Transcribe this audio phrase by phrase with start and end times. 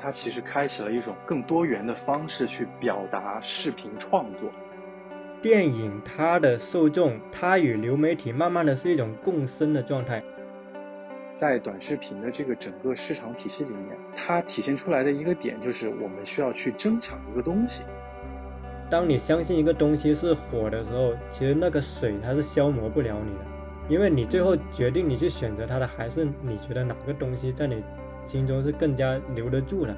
[0.00, 4.50] 它其实开启了一种更多元的方式去表达视频创作。
[5.40, 10.22] 电影它的受众，它与流媒体慢慢的是一种共生的状态。
[11.34, 17.82] 在短视频的这个整个市场体系里面，它体现出来的一个点就是我们需要去争抢一个东西。
[18.88, 23.44] 当你相信一个东西是火的时候，其实那个水它是消磨不了你的，
[23.88, 27.82] 因为你最后决定你去选择它的，还是你觉得哪个东西在你
[28.26, 29.94] 心中是更加留得住的。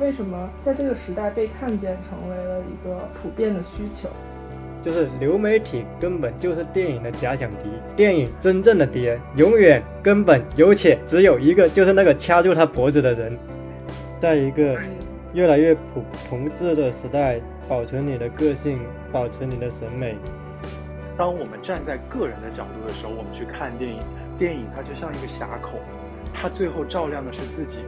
[0.00, 4.08] 为什么在这个时代被看见成为了一个普遍的需求？
[4.80, 13.36] 就是流媒体根本就是电影的假想敌，电影真正的敌人永远根本有且只有一个，就是那个掐住他脖子的人。
[14.20, 14.78] 在一个
[15.34, 18.78] 越来越普同质的时代，保存你的个性，
[19.10, 20.16] 保持你的审美。
[21.16, 23.98] 当我们站在个人的角度的时候，我们去看电影，
[24.38, 25.78] 电影它就像一个峡口，
[26.32, 27.78] 它最后照亮的是自己。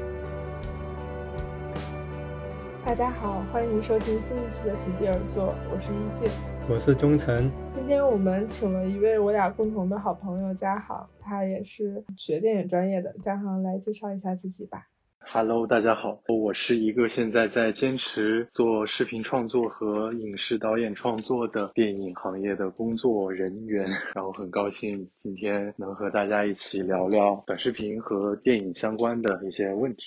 [2.85, 6.29] 大家好，欢迎收听新一期的席地而坐，我是一静，
[6.69, 7.51] 我是钟晨。
[7.75, 13.15] 今天我们请了一位我俩共同的好朋友嘉航，他也是学电影专业的。
[13.23, 14.90] 嘉航来介绍一下自己吧。
[15.33, 30.03] Hello，大家好，我是一个现在在坚持做视频创作和影视导演创作的电影行业的工作人员， 然后很高兴今天能和大家一起聊聊短视频和电影相关的一些问题。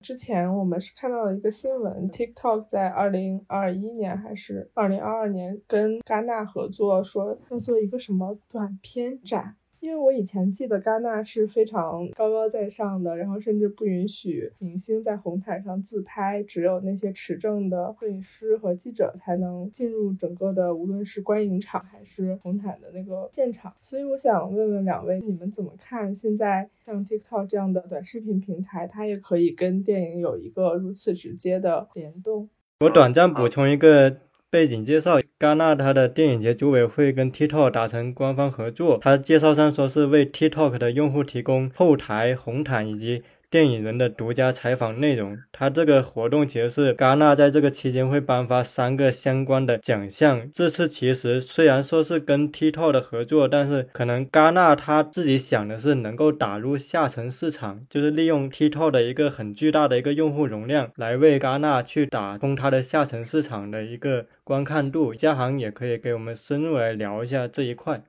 [0.00, 9.54] 之前我们是看到了一个新闻，TikTok 在二零二一年还是二零二二年跟戛纳合作，说要做一个什么短片展。
[9.80, 23.72] 因为我以前记得戛纳是非常高高在上的，然后甚至不允许明星在红毯上自拍，只有那些持证的摄影师和记者才能进入整个的，无论是观影场还是红毯的那个现场。
[23.80, 32.50] 所以我想问问两位，你们怎么看现在像 TikTok 这样的短视频平台，它也可以跟电影有一个如此直接的联动？
[32.80, 34.18] 我短暂补充一个。
[34.50, 43.22] 背景介绍：戛纳它的电影节组委会跟 TikTok 达成官方合作，它介绍上说是为 TikTok 的用户提供后台红毯以及。
[43.50, 50.48] 电影人的独家采访内容，它这个活动其实是戛纳在这个期间会颁发三个相关的奖项。
[50.54, 65.12] 这次其实虽然说是跟 TikTok 的合作，但是可能戛纳他自己想的是能够打入下沉市场，就是利用 TikTok 的一个很巨大的一个用户容量，来为戛纳去打通它的下沉市场的一个观看度。
[65.12, 68.04] 嘉航也可以给我们深入来聊一下这一块。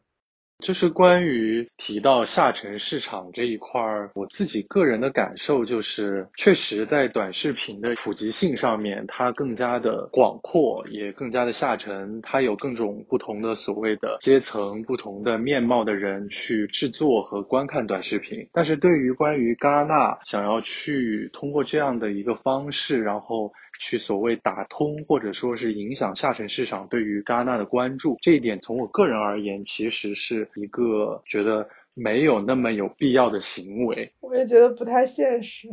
[0.62, 12.22] 就是关于提到下沉市场这一块儿，我自己个人的感受就是，确实在短视频的普及性上面，它更加的广阔，也更加的下沉。
[12.22, 18.48] 它有各种不同的所谓的阶层、不同的面貌的人去制作和观看短视频。
[18.54, 23.52] 但是对于关于戛纳想要去通过这样的一个方式，然后。
[23.84, 34.14] 去所谓打通或者说是影响下沉市场对于戛纳的关注，这一点从我个人而言，其实是一个觉得没有那么有必要的行为。
[34.20, 35.68] 我也觉得不太现实，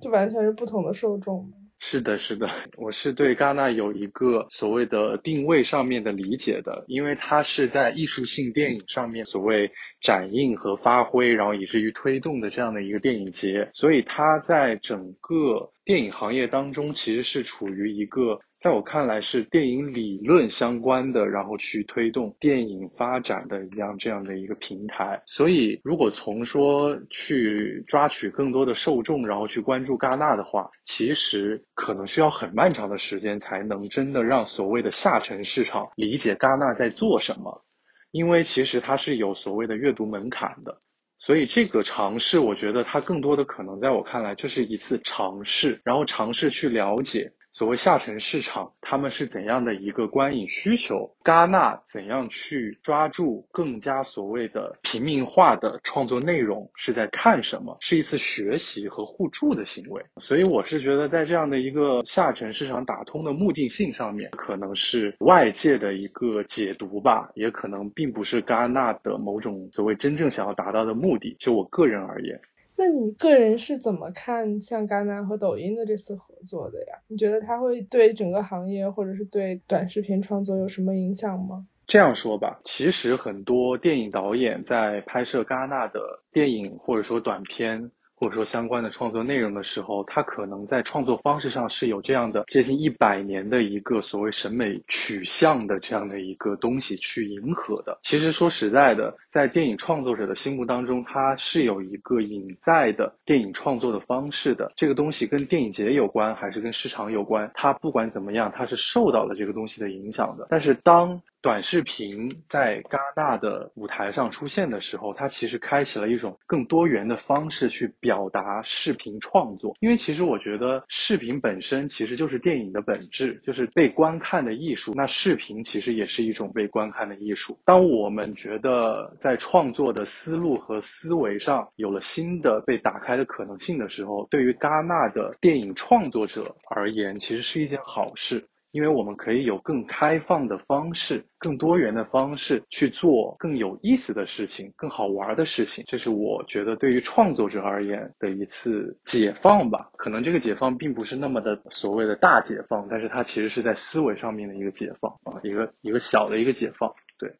[0.00, 1.48] 就完全是不同的受众。
[1.84, 15.72] 是的，是的，我是对戛纳有一个所谓的定位上面的理解的，因为它是在艺术性电影上面所谓展映和发挥，然后以至于推动的这样的一个电影节，所以它在整个。
[15.84, 25.20] 电影行业当中其实是处于一个，在我看来是电影理论相关的，然后去推动电影发展的一样这样的一个平台。
[25.26, 37.64] 所以，如果从说去抓取更多的受众，然后去关注戛纳的话，其实可能需要很漫长的时间才能真的让所谓的下沉市场理解戛纳在做什么，
[38.12, 40.78] 因为其实它是有所谓的阅读门槛的。
[41.18, 47.32] 所以这个尝试，我觉得它更多的可能，在我看来，就是一次尝试，然后尝试去了解。
[47.52, 51.14] 所谓下沉市场，他们是怎样的一个观影需求？
[51.22, 56.70] 戛纳怎样去抓住更加所谓的平民化的创作内容？
[56.74, 57.76] 是在看什么？
[57.80, 60.02] 是一次学习和互助的行为。
[60.16, 71.36] 所以我是觉得，在这样的一个下沉市场打通的目的性上面，可能是外界的一个解读吧，也可能并不是戛纳的某种所谓真正想要达到的目的。
[71.38, 72.40] 就我个人而言。
[72.82, 76.98] 那你个人是怎么看像戛纳和抖音的这次合作的呀？
[77.06, 81.64] 你觉得它会对整个行业或者是对短视频创作有什么影响吗？
[81.86, 86.00] 这样说吧，其实很多电影导演在拍摄戛纳的
[86.32, 87.92] 电影或者说短片。
[88.22, 97.98] 或者说相关的创作内容的时候，它可能在创作方式上是有这样的接近一百年的一个所谓审美取向的这样的一个东西去迎合的。
[98.04, 104.70] 其实说实在的，在电影创作者的心目当中，它是有一个隐在的电影创作的方式的。
[104.76, 107.50] 这个东西跟电影节有关，还是跟市场有关？
[107.54, 110.46] 它不管怎么样，它是受到了这个东西的影响的。
[110.48, 119.76] 但是当短视频在戛纳的舞台上出现的时候，它其实开启了一种更多元的方式去表达视频创作。
[119.80, 124.92] 因为其实我觉得视频本身其实就是电影的本质，就是被观看的艺术。
[124.94, 127.58] 那视频其实也是一种被观看的艺术。
[127.64, 138.46] 当我们觉得在创作的思路和思维上有了新的被打开的可能性的时候，对于戛纳的电影创作者而言，其实是一件好事。
[138.72, 149.90] 因为我们可以有更开放的方式、更多元的方式去做更有意思的事情、更好玩的事情，这是我觉得对于创作者而言的一次解放吧。
[149.96, 156.90] 可能这个解放并不是那么的所谓的大解放，但是它其实是在思维上面的一个解放啊，一个一个小的一个解放。
[157.18, 157.30] 对。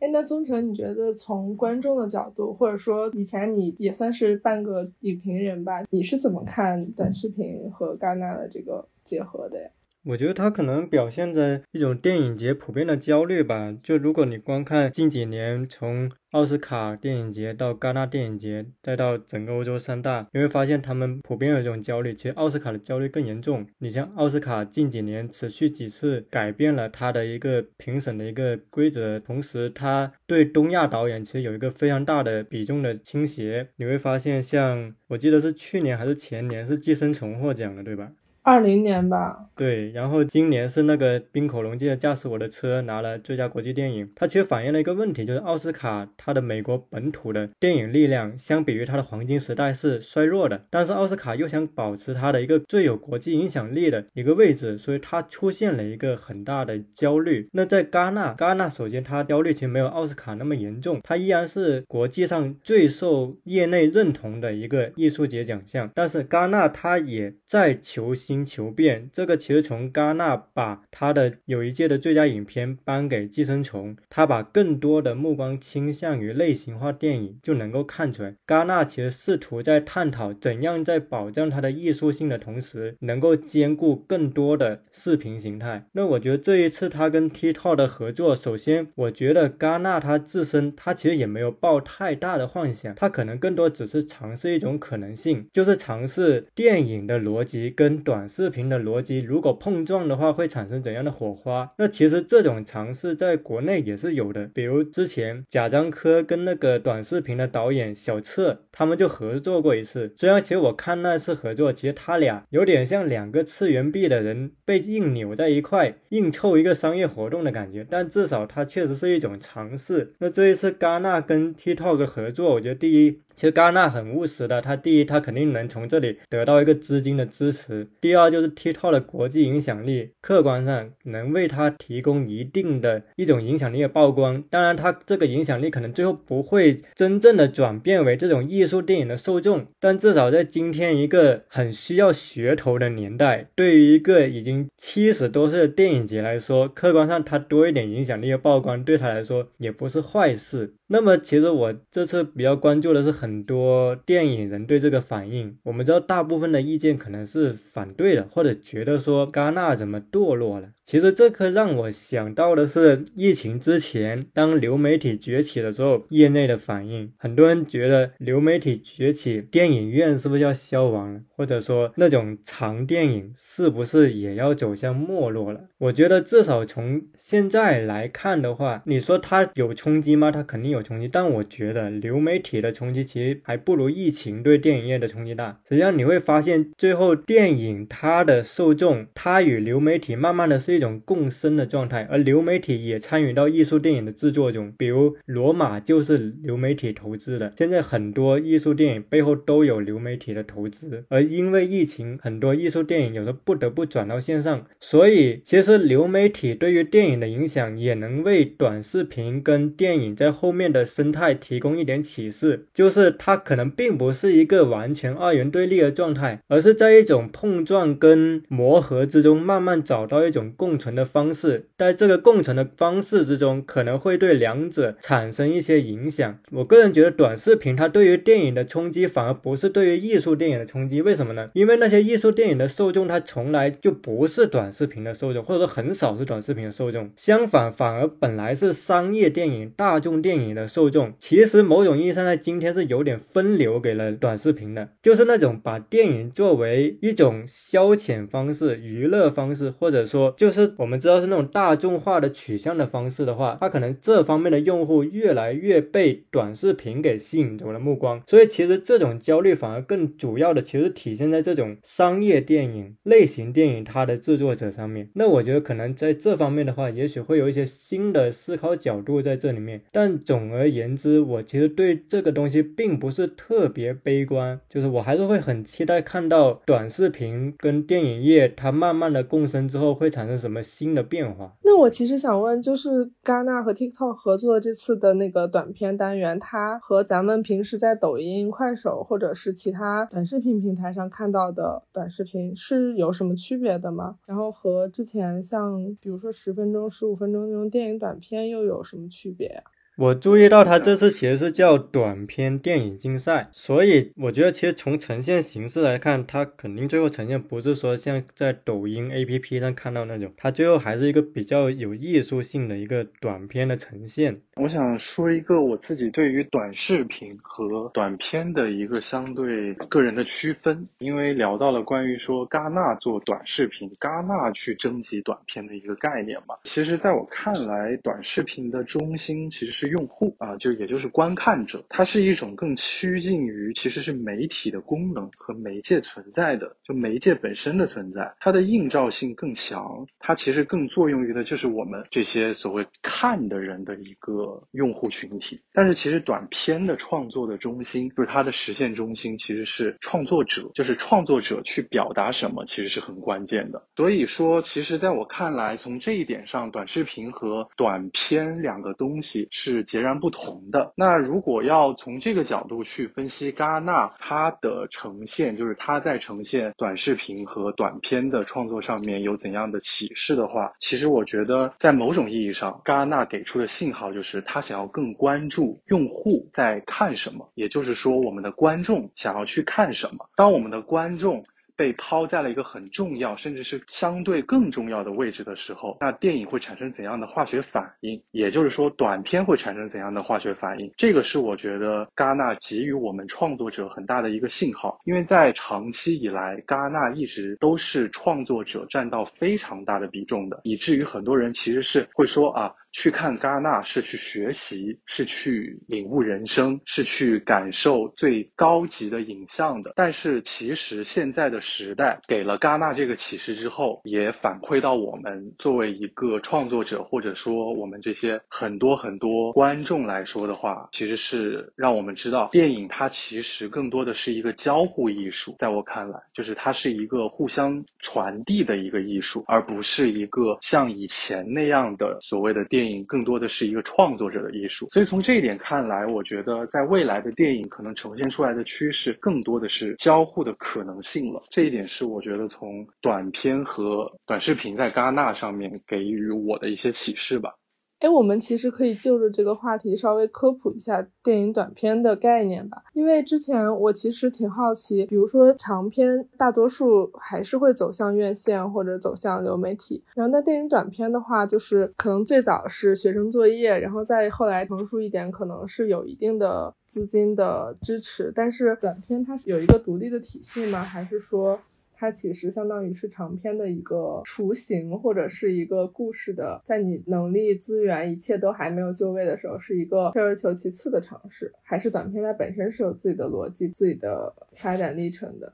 [0.00, 9.70] 哎，那宗成，你觉得从观众的角度，或者说以前你也算是半个影评人吧，你是怎么看短视频和戛纳的这个结合的呀？
[10.04, 13.74] 我觉得它可能表现在一种电影节普遍的焦虑吧。
[13.82, 22.14] 就如果你光看近几年从奥斯卡电影节到戛纳电影节，再到整个欧洲三大，你会发现他们普遍有一种焦虑。
[22.14, 23.66] 其实奥斯卡的焦虑更严重。
[23.78, 33.68] 你像奥斯卡近几年持续几次改变了它的一个评审的一个规则，同时它对东亚导演其实有一个非常大的比重的倾斜。
[33.76, 38.12] 你会发现，像我记得是去年还是前年是《寄生虫》获奖了，对吧？
[38.42, 44.10] 二零年吧，对，然后今年是那个冰口龙介驾驶我的车拿了最佳国际电影。
[44.16, 57.46] 它其实反映了一个问题，就是奥斯卡它的美国本土的电影力量相比于它的黄金时代是衰弱的，但是奥斯卡又想保持它的一个最有国际影响力的一个位置，所以它出现了一个很大的焦虑。
[57.52, 68.14] 那在戛纳，戛纳首先它焦虑其实没有奥斯卡那么严重，它依然是国际上最受业内认同的一个艺术节奖项，但是戛纳它也在求。
[68.30, 85.86] 新求变，这个其实从戛纳把他的有一届的最佳影片颁给《寄生虫》，他把更多的目光倾向于类型化电影，就能够看出来，戛纳其实试图在探讨怎样在保障它的艺术性的同时，能够兼顾更多的视频形态。
[85.94, 98.19] 那我觉得这一次他跟 TikTok 的合作，首先我觉得戛纳他自身他其实也没有抱太大的幻想，他可能更多只是尝试一种可能性，就是尝试电影的逻辑跟短。
[98.20, 101.70] 短视频的逻辑如果碰撞的话，会产生怎样的火花？
[101.78, 110.12] 那其实这种尝试在国内也是有的，比如之前贾樟柯跟那个短视频的导演小策，他们就合作过一次。
[110.18, 120.12] 虽然其实我看那次合作，其实他俩有点像两个次元壁的人被硬扭在一块，硬凑一个商业活动的感觉，但至少它确实是一种尝试。
[120.18, 123.22] 那这一次戛纳跟 TikTok 合作，我觉得第一。
[123.40, 134.44] 其实戛纳很务实的，他第一，他肯定能从这里得到一个资金的支持；第二，就是 TikTok 的国际影响力，客观上能为他提供一定的一种影响力的曝光。
[134.50, 150.74] 当然，他这个影响力可能最后不会真正的转变为这种艺术电影的受众，但至少在今天一个很需要噱头的年代，对于一个已经七十多岁的电影节来说，客观上他多一点影响力的曝光，对他来说也不是坏事。
[150.92, 155.56] 那么，其实我这次比较关注的是很多电影人对这个反应。
[155.62, 160.70] 我们知道，大部分的意见可能是反对的，或者觉得说戛纳怎么堕落了。
[160.84, 167.12] 其实这可让我想到的是，疫情之前当流媒体崛起的时候，业内的反应。
[167.16, 171.20] 很多人觉得流媒体崛起，电影院是不是要消亡了？
[171.36, 175.60] 或者说那种长电影是不是也要走向没落了？
[175.78, 180.32] 我觉得至少从现在来看的话，你说它有冲击吗？
[180.32, 180.79] 它肯定有。
[180.82, 185.60] 冲击，但我觉得流媒体的冲击其实还不如疫情对电影业的冲击大。
[185.68, 194.72] 实际上你会发现，最后电影它的受众，它与流媒体慢慢的是一种共生的状态，而流媒体也参与到艺术电影的制作中。
[194.78, 201.04] 比如《罗马》就是流媒体投资的，现在很多艺术电影背后都有流媒体的投资。
[201.08, 210.69] 而因为疫情，很多艺术电影有时候不得不转到线上，所以其实流媒体对于电影的影响，也能为短视频跟电影在后面。
[210.72, 221.66] 的生态提供一点启示，就是它可能并不是一个完全二元对立的状态，而是在一种碰撞跟磨合之中，慢慢找到一种共存的方式。
[221.76, 226.38] 在这个共存的方式之中，可能会对两者产生一些影响。
[226.52, 231.02] 我个人觉得，短视频它对于电影的冲击，反而不是对于艺术电影的冲击。
[231.02, 231.50] 为什么呢？
[231.54, 237.10] 因为那些艺术电影的受众，它从来就不是短视频的受众，或者说很少是短视频的受众。
[237.16, 258.22] 相反，反而本来是商业电影、大众电影的受众，其实某种意义上在今天是有点分流给了短视频的，就是那种把电影作为一种消遣方式、娱乐方式，或者说就是我们知道是那种大众化的取向的方式的话，它可能这方面的用户越来越被短视频给吸引走了目光。
[258.26, 265.10] 所以其实这种焦虑反而更主要的，其实体现在这种商业电影类型电影它的制作者上面。
[265.14, 269.82] 那我觉得可能在这方面的话，也许会有一些新的思考角度在这里面。
[269.90, 281.54] 但总总而言之，我其实对这个东西并不是特别悲观，就是我还是会很期待看到短视频跟电影业它慢慢的共生之后会产生什么新的变化。
[281.62, 294.16] 那我其实想问，就是戛纳和 TikTok 合作的这次的那个短片单元，它和咱们平时在抖音、快手或者是其他短视频平台上看到的短视频是有什么区别的吗？
[294.24, 299.62] 然后和之前像比如说十分钟、十五分钟那种电影短片又有什么区别呀？
[300.00, 314.40] 我注意到他这次其实是叫短片电影竞赛，所以我觉得其实从呈现形式来看，它肯定最后呈现不是说像在抖音 APP 上看到那种，它最后还是一个比较有艺术性的一个短片的呈现。
[314.56, 326.54] 我想说一个我自己对于短视频和短片的一个相对个人的区分，因为聊到了关于说戛纳做短视频，戛纳去征集短片的一个概念嘛。
[326.64, 329.89] 其实在我看来，短视频的中心其实是。
[329.90, 345.60] 用户啊，就也就是观看者，它是一种更趋近于其实是媒体的功能和媒介存在的，就媒介本身的存在，它的映照性更强，它其实更作用于的就是我们这些所谓看的人的一个用户群体。
[345.74, 353.84] 但是其实短片的创作的中心，就是它的实现中心其实是创作者，就是创作者去表达什么，其实是很关键的。
[353.96, 359.79] 所以说，其实在我看来，从这一点上，短视频和短片两个东西是。
[359.84, 360.92] 截然不同的。
[360.96, 380.28] 那如果要从这个角度去分析戛纳它的呈现，就是它在呈现短视频和短片的创作上面有怎样的启示的话，其实我觉得在某种意义上，戛纳给出的信号就是他想要更关注用户在看什么，也就是说我们的观众想要去看什么。
[380.36, 381.44] 当我们的观众。
[381.80, 388.22] 被抛在了一个很重要，甚至是相对更重要的位置的时候，那电影会产生怎样的化学反应？
[388.32, 390.92] 也就是说，短片会产生怎样的化学反应？
[390.98, 402.74] 这个是我觉得戛纳给予我们创作者很大的一个信号，因为在长期以来，戛纳一直都是创作者占到非常大的比重的，以至于很多人其实是会说啊。
[402.92, 409.92] 去看戛纳是去学习，是去领悟人生，是去感受最高级的影像的。
[409.94, 425.54] 但是其实现在的时代给了戛纳这个启示之后，也反馈到我们作为一个创作者，或者说我们这些很多很多观众来说的话，其实是让我们知道，电影它其实更多的是一个交互艺术。
[425.60, 432.79] 在我看来，就是它是一个互相传递的一个艺术，而不是一个像以前那样的所谓的电。
[432.80, 441.42] 电影更多的是一个创作者的艺术，所以从这一点看来，我觉得在未来的电影可能呈现出来的趋势更多的是交互的可能性了。
[441.50, 447.52] 这一点是我觉得从短片和短视频在戛纳上面给予我的一些启示吧。
[448.00, 452.82] 哎，我们其实可以就着这个话题稍微科普一下电影短片的概念吧。
[452.94, 468.32] 因为之前我其实挺好奇，比如说长片大多数还是会走向院线或者走向流媒体，然后那电影短片的话，就是可能最早是学生作业，然后再后来成熟一点，可能是有一定的资金的支持。
[468.34, 470.82] 但是短片它是有一个独立的体系吗？
[470.82, 471.58] 还是说？
[472.00, 485.52] 它其实相当于是长篇的一个雏形，或者是一个故事的，在你能力、资源一切都还没有就位的时候，是一个退而求其次的尝试，还是短篇它本身是有自己的逻辑、自己的发展历程的？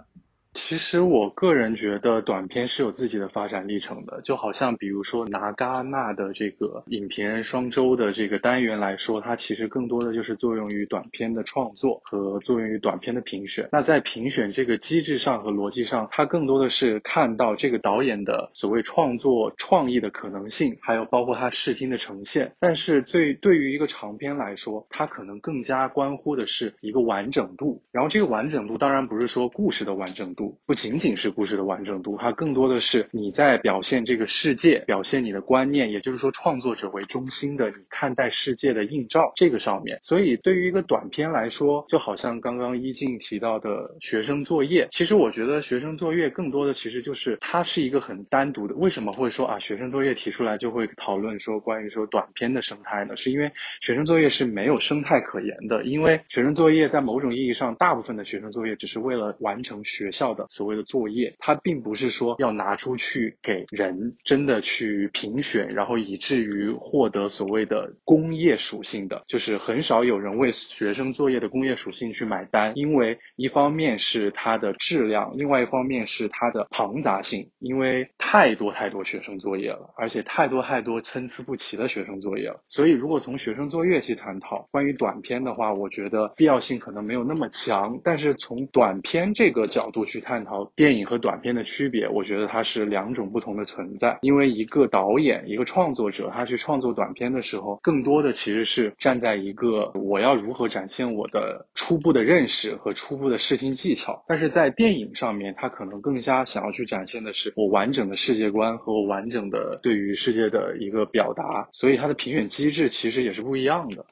[0.56, 13.68] 其实我个人觉得短片是有自己的发展历程的，就好像比如说拿戛纳的这个影评人双周的这个单元来说，它其实更多的就是作用于短片的创作和作用于短片的评选。
[13.70, 22.54] 那在评选这个机制上和逻辑上，它更多的是看到这个导演的所谓创作创意的可能性，还有包括他视听的呈现。
[22.58, 27.82] 但是最对于一个长片来说，它可能更加关乎的是一个完整度。
[27.92, 39.98] 然后这个完整度当然不是说故事的完整度，不仅仅是故事的完整度，它更多的是你在表现这个世界、表现你的观念，也就是说创作者为中心的你看待世界的映照这个上面。
[40.02, 48.74] 所以对于一个短片来说，就好像刚刚一静提到的学生作业，其实我觉得学生作业更多的其实就是它是一个很单独的。
[48.76, 53.16] 为什么会说啊学生作业提出来就会讨论说关于说短片的生态呢？
[53.16, 53.50] 是因为
[53.80, 94.18] 学生作业是没有生态可言的，因为学生作业在某种意义上，大部分的学生作业只是为了完成学校的所谓的作业，它并不是说要拿出去给人真的去评选，然后以至于获得所谓的工业属性的，就是很少有人为学生作业的工业属性去买单，因为一方面是它的质量，另外一方面是它的庞杂性，因为太多太多学生作业了，而且太多太多参差不齐的学生作业了，所以如果从学生作业去探讨关于短片的话，我觉得必要性可能没有那么强，但是从短片这个角度去探讨电影和短片的区别，我觉得它是两种不同的存在。
[94.22, 104.24] 因为一个导演、一个创作者，他去创作短片的时候，更多的其实是站在一个我要如何展现我的初步的认识和初步的视听技巧。
[104.26, 114.04] 但是在电影上面，他可能更加想要去展现的是我完整的世界观和我完整的对于世界的一个表达，所以它的评选机制其实也是不一样的。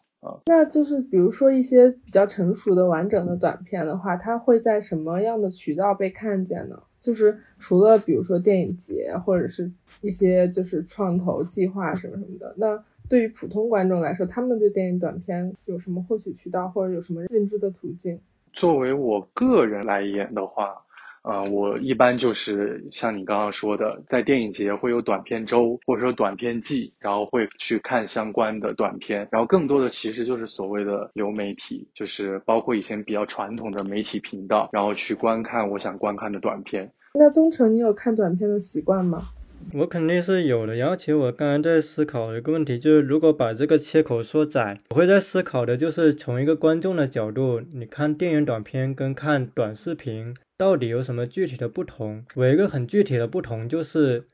[0.46, 6.78] 那就是比如说一些比较成熟的完整的短片的话，它会在什么样的渠道被看见呢？
[7.00, 18.18] 就是除了比如说电影节或者是一些就是创投计划什么什么的，那对于普通观众来说，他们对电影短片有什么获取渠道或者有什么认知的途径？
[18.52, 20.80] 作为我个人来言的话。
[21.24, 36.92] 呃，我一般就是像你刚刚说的，在电影节会有短片周或者说短片季，然后会去看相关的短片，然后更多的其实就是所谓的流媒体，就是包括以前比较传统的媒体频道，然后去观看我想观看的短片。
[37.14, 39.22] 那宗成，你有看短片的习惯吗？
[39.72, 40.76] 我肯定是有的。
[40.76, 50.34] 然后其实我刚刚在思考一个问题，就是如果把这个切口缩窄，我会在思考的就是从一个观众的角度，你看电影短片跟看短视频。
[50.56, 52.24] 到底有什么具体的不同？
[52.34, 54.24] 我一个很具体的不同就是，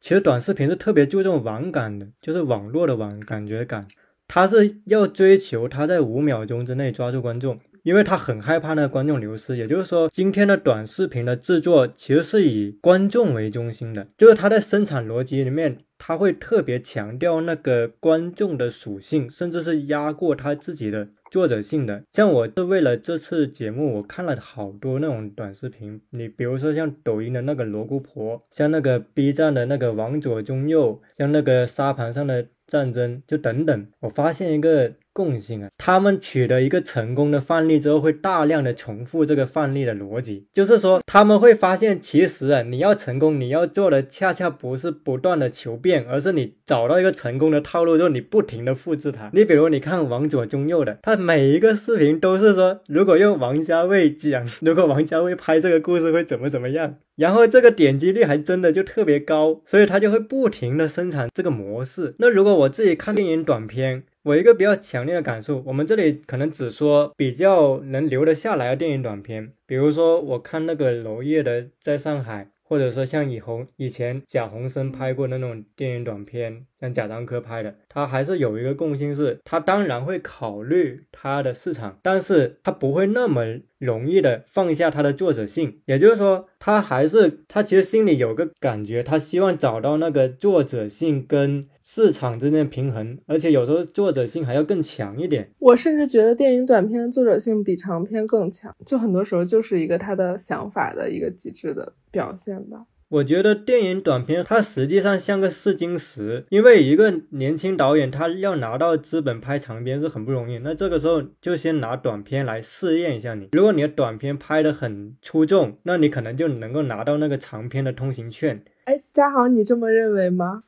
[0.00, 3.86] 其实短视频是特别注重网感的，就是网络的网感觉感，
[4.26, 7.60] 它是要追求它在五秒钟之内抓住观众。
[7.82, 22.02] 因为他很害怕那个观众流失，也就是说，今天的短视频的制作其实是以观众为中心的，就是他在生产逻辑里面，他会特别强调那个观众的属性，甚至是压过他自己的作者性的。
[22.12, 34.92] 像我是为了这次节目，我看了好多那种短视频，你比如说像抖音的那个罗姑婆，像那个 B 站的那个王左中右，像那个沙盘上的战争，就等等，我发现一个。
[35.16, 49.30] 共性啊，他们取得一个成功的范例之后，会大量的重复这个范例的逻辑，就是说他们会发现，其实啊，你要成功，你要做的恰恰不是不断的求变，而是你找到一个成功的套路之后，你不停的复制它。
[49.32, 62.14] 你比如你看往左中右的，他每一个视频都是说，如果用王家卫讲， 如果王家卫拍这个故事会怎么怎么样，然后这个点击率还真的就特别高，所以他就会不停的生产这个模式。
[62.18, 64.04] 那如果我自己看电影短片。
[64.22, 83.44] 我一个比较强烈的感受，我们这里可能只说比较能留得下来的电影短片，比如说我看那个娄烨的《在上海》，或者说像以红以前贾宏声拍过那种电影短片，像贾樟柯拍的，他还是有一个共性，是他当然会考虑他的市场，但是他不会那么
[83.78, 91.66] 容易的放下他的作者性，也就是说，他还是他其实心里有个感觉，他希望找到那个作者性跟。
[91.88, 95.48] 市场之间的平衡，而且有时候作者性还要更强一点。
[95.60, 102.84] 我甚至觉得电影短片作者性比长片更强，就很多时候就是一个他的想法的一个极致的表现吧。
[103.08, 113.48] 我觉得电影短片它实际上像个试金石，因为一个年轻导演他要拿到资本拍长片是很不容易，那这个时候就先拿短片来试验一下你。
[113.52, 118.64] 如果你的短片拍得很出众，那你可能就能够拿到那个长片的通行券。
[118.86, 120.64] 哎，嘉豪，你这么认为吗？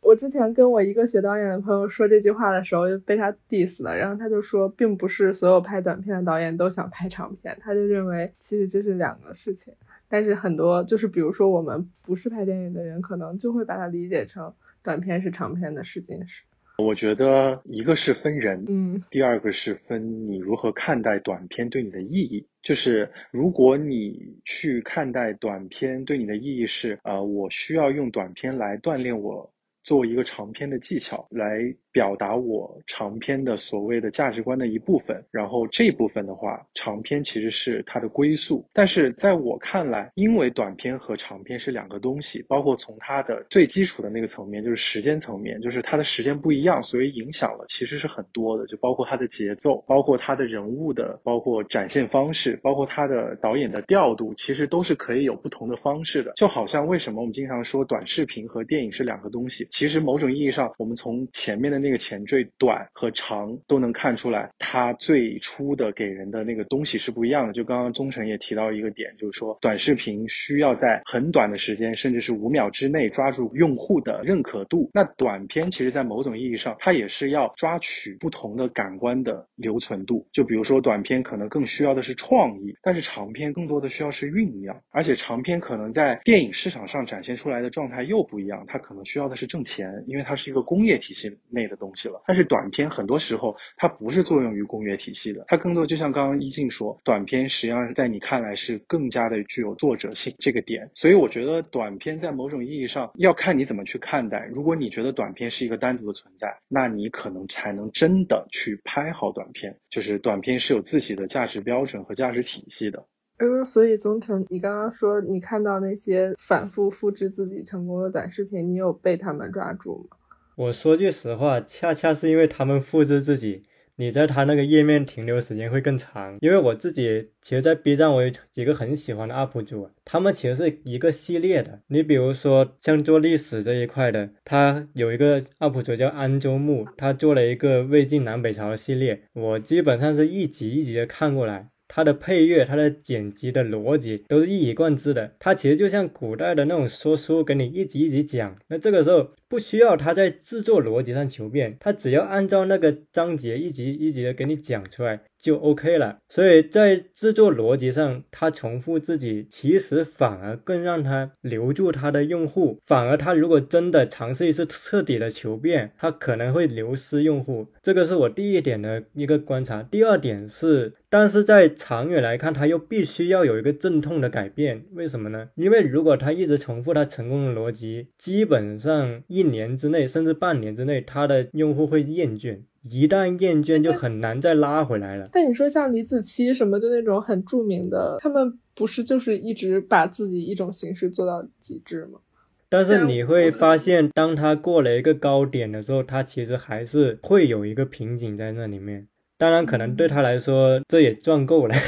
[0.00, 3.94] 我之前跟我一个学导演的朋友说这句话的时候，就被他 diss 了。
[3.94, 9.74] 然后他就说，并不是所有拍短片的导演都想拍长片，他就认为其实这是两个事情。
[10.08, 16.44] 但是很多就是比如说我们不是拍电影的人，可能就会把它理解成短片是长片的试金石。
[16.78, 22.46] 我觉得一个是分人，嗯，第二个是分你如何看待短片对你的意义。
[22.62, 29.50] 就是如果你去看待短片对你的意义是，呃，我需要用短片来锻炼我
[29.82, 31.74] 做一个长片的技巧，来。
[31.96, 38.62] 表达我长篇的所谓的价值观的一部分，然后这部分的话，长篇其实是它的归宿。
[38.74, 56.34] 但是在我看来，因为短篇和长篇是两个东西，包括从它的最基础的那个层面，就是时间层面，就是它的时间不一样，所以影响了其实是很多的，就包括它的节奏，包括它的人物的，包括展现方式，包括它的导演的调度，其实都是可以有不同的方式的。
[56.36, 61.85] 就好像为什么我们经常说短视频和电影是两个东西，其实某种意义上，我们从前面的那。
[61.86, 67.52] 那个前缀短和长都能看出来，它最初的给人的那个东西是不一样的。
[67.52, 74.90] 就刚刚宗臣也提到一个点，就是说短视频需要在很短的时间，甚至是五秒之内抓住用户的认可度。
[74.92, 80.26] 那短片其实，在某种意义上，它也是要抓取不同的感官的留存度。
[80.32, 91.75] 就比如说短片可能更需要的是创意，但是长片更多的需要是酝酿，而且长片可能在电影市场上展现出来的状态又不一样，它可能需要的是挣钱，因为它是一个工业体系内的。
[91.76, 104.48] 东西了，但是短片很多时候它不是作用于工业体系的，它更多就像刚刚一静说，短片实际上在你看来是更加的具有作者性这个点，所以我觉得短片在某种意义上要看你怎么去看待。
[104.52, 113.06] 如果你觉得短片是一个单独的存在，那你可能才能真的去拍好短片，就是短片是有自己的价值标准和价值体系的。
[113.38, 120.16] 嗯，所以宗成，你刚刚说你看到那些反复复制自己成功的短视频，你有被他们抓住吗？
[120.56, 123.64] 我说句实话，恰恰是因为他们复制自己，
[123.96, 126.38] 你在他那个页面停留时间会更长。
[126.40, 131.82] 因为我自己其实，在 B 站我有几个很喜欢的 UP 主，他们其实是一个系列的。
[131.88, 141.68] 你比如说像做历史这一块的，他有一个 UP 主叫安周木，他做了一个魏晋南北朝系列，我基本上是一集一集的看过来。
[141.96, 145.32] 它的配乐、它的剪辑的逻辑都是一以贯之的。
[145.38, 148.54] 它其实就像古代的那种说书，给你一集一集讲。
[148.68, 155.22] 那这个时候不需要他在制作逻辑上求变，他只要按照那个章节一集一集的给你讲出来。
[155.38, 162.80] 就 OK 了，所以在制作逻辑上，他重复自己，其实反而更让他留住他的用户。
[162.84, 167.68] 反而他如果真的尝试一次彻底的求变，他可能会流失用户。
[167.82, 169.82] 这个是我第一点的一个观察。
[169.82, 174.84] 第二点是，但是在长远来看，他又必须要有一个阵痛的改变。
[174.94, 175.50] 为什么呢？
[175.54, 182.60] 因为如果他一直重复他成功的逻辑，基本上一年之内，甚至半年之内，他的用户会厌倦。
[182.88, 185.28] 一旦厌倦，就很难再拉回来了。
[185.32, 192.20] 但你说像李子柒什么，就那种很著名的，他们不是就是一直把自己一种形式做到极致吗？
[192.68, 199.06] 但是你会发现，当他过了一个高点的时候，他其实还是会有一个瓶颈在那里面。
[199.38, 201.74] 当然，可能对他来说，这也赚够了。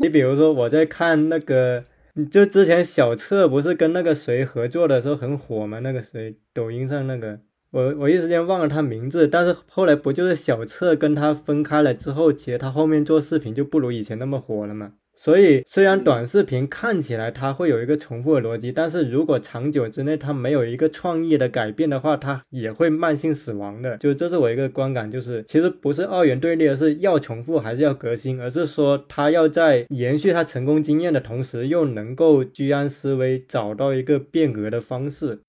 [0.00, 1.84] 你比如说，我在看那个，
[2.30, 5.78] 就之前小策不是跟那个谁合作的时候很火吗？
[5.80, 7.38] 那个谁，抖音上那个。
[7.76, 14.92] 我我一时间忘了他名字，但是后来不就是小策跟他分开了之后，其实他后面做视频就不如以前那么火了嘛。
[15.14, 23.98] 所以虽然短视频看起来它会有一个重复的逻辑，但是如果长久之内它没有一个创意的改变的话，它也会慢性死亡的。
[23.98, 35.40] 就这是我一个观感，就是其实不是二元对立，而是要重复还是要革新，而是说他要在延续他成功经验的同时，又能够居安思危，找到一个变革的方式。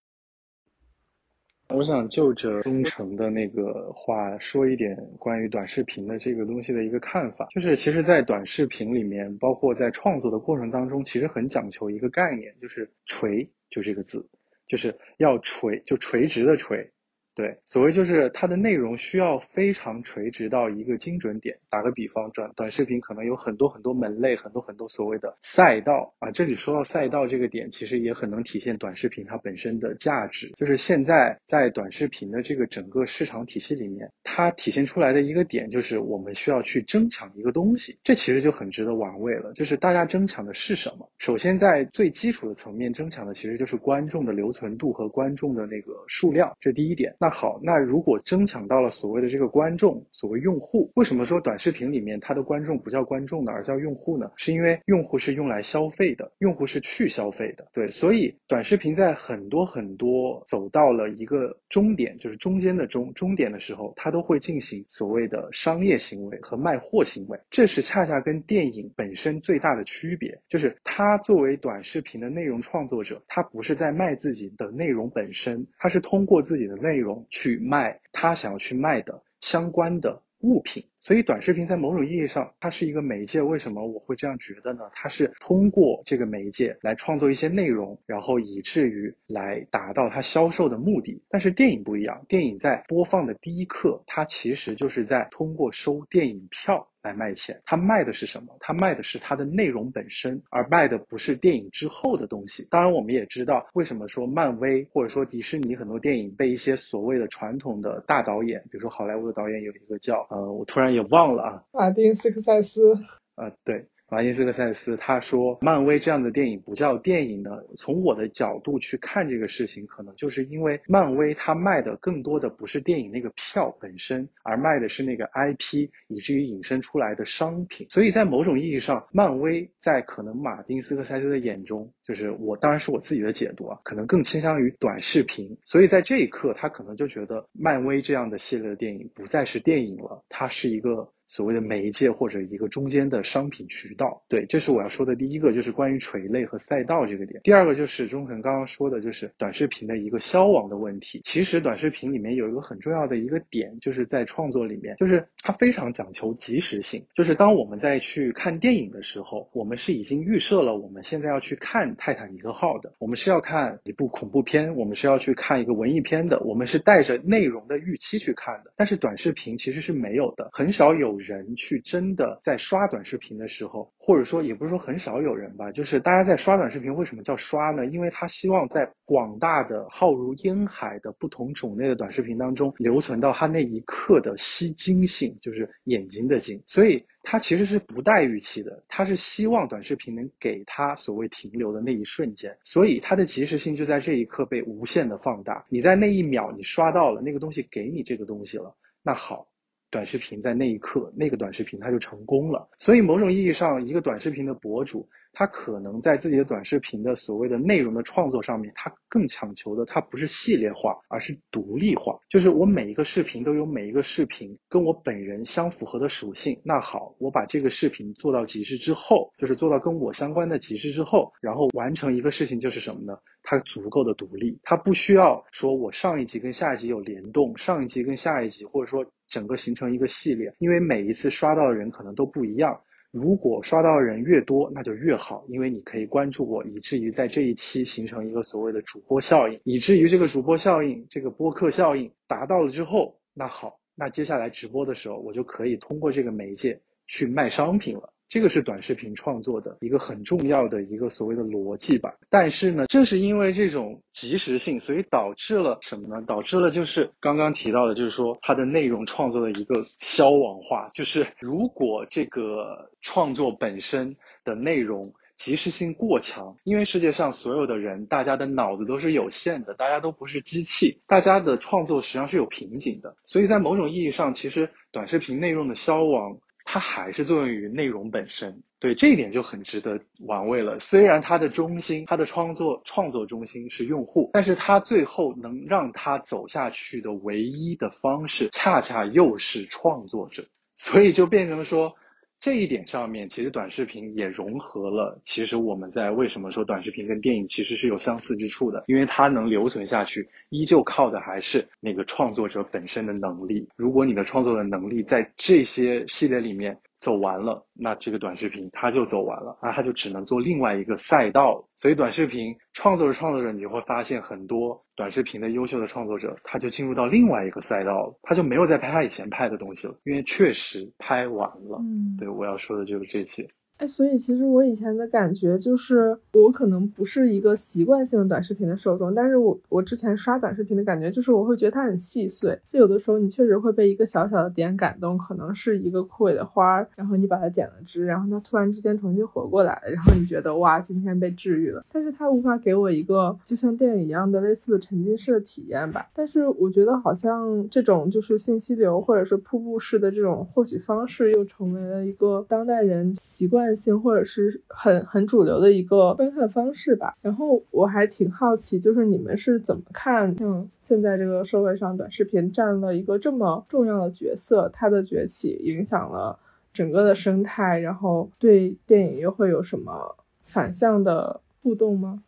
[1.75, 14.25] 我想就着忠诚的那个话说一点关于短视频的这个东西的一个看法，就是其实，在短视频里面，包括在创作的过程当中，其实很讲求一个概念，就是“垂”就这个字，
[14.65, 16.89] 就是要垂，就垂直的垂。
[17.37, 21.55] 对，所谓就是它的内容需要非常垂直到一个精准点。
[21.69, 26.31] 打个比方，短短视频可能有很多很多门类，很多很多所谓的赛道啊。
[26.31, 30.51] 这里说到赛道这个点，其实也很能体现短视频它本身的价值。
[30.57, 37.99] 就是现在在短视频的这个整个市场体系里面，它体现出来的一个点就是我们需要去争抢一个东西。
[38.03, 39.53] 这其实就很值得玩味了。
[39.53, 41.07] 就是大家争抢的是什么？
[41.19, 47.15] 首先在最基础的层面争抢的其实就是观众的留存度和观众的那个数量，这第一点。
[47.19, 54.31] 那那好，那如果争抢到了所谓的这个观众，所谓用户，为什么说短视频里面它的观众不叫观众呢，而叫用户呢？
[54.37, 80.89] 是因为用户是用来消费的，用户是去消费的，对，所以短视频在很多很多走到了一个终点，就是中间的终终点的时候，它都会进行所谓的商业行为和卖货行为，这是恰恰跟电影本身最大的区别，就是它作为短视频的内容创作者，他不是在卖自己的内容本身，他是通过自己的内容去卖他想要去卖的相关的物品。
[81.07, 83.41] 所以，短视频在某种意义上，它是一个媒介。
[83.41, 84.81] 为什么我会这样觉得呢？
[84.93, 91.23] 它是通过这个媒介来创作一些内容，然后以至于来达到它销售的目的。
[91.29, 97.61] 但是电影不一样，电影在播放的第一刻，它其实就是在通过收电影票来卖钱。
[97.63, 98.57] 它卖的是什么？
[98.59, 102.67] 它卖的是它的内容本身，而卖的不是电影之后的东西。
[102.69, 110.96] 当然，我们也知道为什么说漫威或者说迪士尼很多电影被一些所谓的传统的大导演，比如说好莱坞的导演有一个叫呃，我突然。
[110.97, 112.93] 也忘了啊，马丁斯科塞斯
[113.35, 113.87] 啊，对。
[114.09, 117.51] 马丁斯科塞斯他说：“漫威这样的电影不叫电影呢？
[117.75, 127.85] 从我的角度去看这个事情，可能就是因为漫威它卖的更多的不是电影那个票本身，而卖的是那个 IP，以至于引申出来的商品。
[127.89, 135.57] 所以在某种意义上，漫威在可能马丁斯科塞斯的眼中，就是我当然是我自己的解读啊，可能更倾向于短视频。
[135.65, 147.41] 所以在这一刻，他可能就觉得漫威这样的系列的电影不再是电影了，它是一个。”所谓的媒介或者一个中间的商品渠道，对，这是我要说的第一个，就是关于垂类和赛道这个点。
[147.43, 151.19] 第二个就是中肯刚刚说的，就是短视频的一个消亡的问题。
[151.25, 157.05] 其实短视频里面有一个很重要的一个点，就是在创作里面，就是它非常讲求及时性。
[157.13, 168.71] 就是当我们在去看电影的时候，我们是已经预设了我们现在要去看泰坦尼克号的，我们是要看一部恐怖片，我们是要去看一个文艺片的，我们是带着内容的预期去看的。
[168.77, 171.16] 但是短视频其实是没有的，很少有。
[171.17, 177.85] 人去真的在刷短视频的时候，或者说也不是说很少有人吧，就是大家在刷短视频，为什么叫刷呢？
[177.85, 186.61] 因为他希望在广大的浩如烟海的不同种类的短视频当中，留存到他那一刻的吸睛性，就是眼睛的睛。
[186.65, 195.65] 所以他其实是不带预期的，他是希望短视频能给他所谓停留的那一瞬间，所以它的及时性就在这一刻被无限的放大。
[195.69, 199.47] 你在那一秒你刷到了那个东西，给你这个东西了，那好。
[199.89, 202.69] 短视频在那一刻，那个短视频它就成功了。
[202.77, 205.07] 所以某种意义上，一个短视频的博主。
[205.37, 212.17] 他可能在自己的短视频的所谓的内容的创作上面，他更强求的，他不是系列化，而是独立化。
[212.27, 216.59] 就是我每一个视频都有每一个视频跟我本人相符合的属性。
[216.65, 223.19] 那好，我把这个视频做到极致之后，就是做到跟我相关的极致之后，然后完成一个事情，就是什么呢？
[223.43, 232.81] 它足够的独立，它不需要说我上一集跟下一集有联动，上一集跟下一集，或者说整个形成一个系列，因为每一次刷到的人可能都不一样。
[233.17, 248.13] 如果刷到的人越多，那就越好，因为你可以关注我，以至于在这一期形成一个所谓的主播效应，以至于这个主播效应、这个播客效应达到了之后，那好，那接下来直播的时候，我就可以通过这个媒介去卖商品了。
[248.29, 256.21] 这个是短视频创作的一个很重要的一个所谓的逻辑吧，但是呢，正是因为这种及时性，所以导致了什么呢？
[256.27, 260.89] 导致了就是刚刚提到的，就是说它的内容创作的一个消亡化。
[260.93, 273.15] 就是如果这个创作本身的内容及时性过强，因为世界上所有的人，大家的脑子都是有限的，大家都不是机器，大家的创作实际上是有瓶颈的。
[273.23, 276.39] 所以在某种意义上，其实短视频内容的消亡。
[276.69, 280.79] 它还是作用于内容本身，对这一点就很值得玩味了。
[280.79, 291.95] 虽然它的中心，它的创作创作中心是用户，但是它最后能让它走下去的唯一的方式，恰恰又是创作者，所以就变成了说。
[292.39, 295.19] 这一点上面，其实短视频也融合了。
[295.23, 298.83] 其实我们在为什么说短视频跟电影其实是有相似之处的？
[298.87, 303.67] 因为它能留存下去，依旧靠的还是那个创作者本身的能力。
[303.75, 311.67] 如果你的创作的能力在这些系列里面，走完了，那这个短视频它就走完了，那它就只能做另外一个赛道。
[311.75, 321.77] 所以短视频创作者创作者，你就会发现很多短视频的优秀的创作者，他就进入到另外一个赛道了，他就没有再拍他以前拍的东西了，因为确实拍完了。
[321.79, 323.47] 嗯，对我要说的就是这些。
[323.77, 341.85] 哎，所以其实我以前的感觉就是，我可能不是一个习惯性的短视频的受众，但是我我之前刷短视频的感觉就是，我会觉得它很细碎，就有的时候你确实会被一个小小的点感动，可能是一个枯萎的花儿，然后你把它剪了枝，然后它突然之间重新活过来了，然后你觉得哇，今天被治愈了。
[341.91, 346.09] 但是它无法给我一个就像电影一样的类似的沉浸式的体验吧。
[346.15, 353.66] 但是我觉得好像这种就是信息流或者是瀑布式的这种获取方式，又成为了一个当代人习惯。
[353.75, 357.15] 性或者是很很主流的一个观看方式吧。
[357.21, 366.37] 然后我还挺好奇，就是你们是怎么看像现在这个社会上短视频占了一个这么重要的角色，它的崛起影响了
[366.73, 372.23] 整个的生态，然后对电影又会有什么反向的互动吗？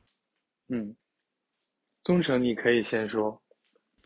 [0.68, 0.96] 嗯，
[2.04, 3.42] 宗成，你可以先说。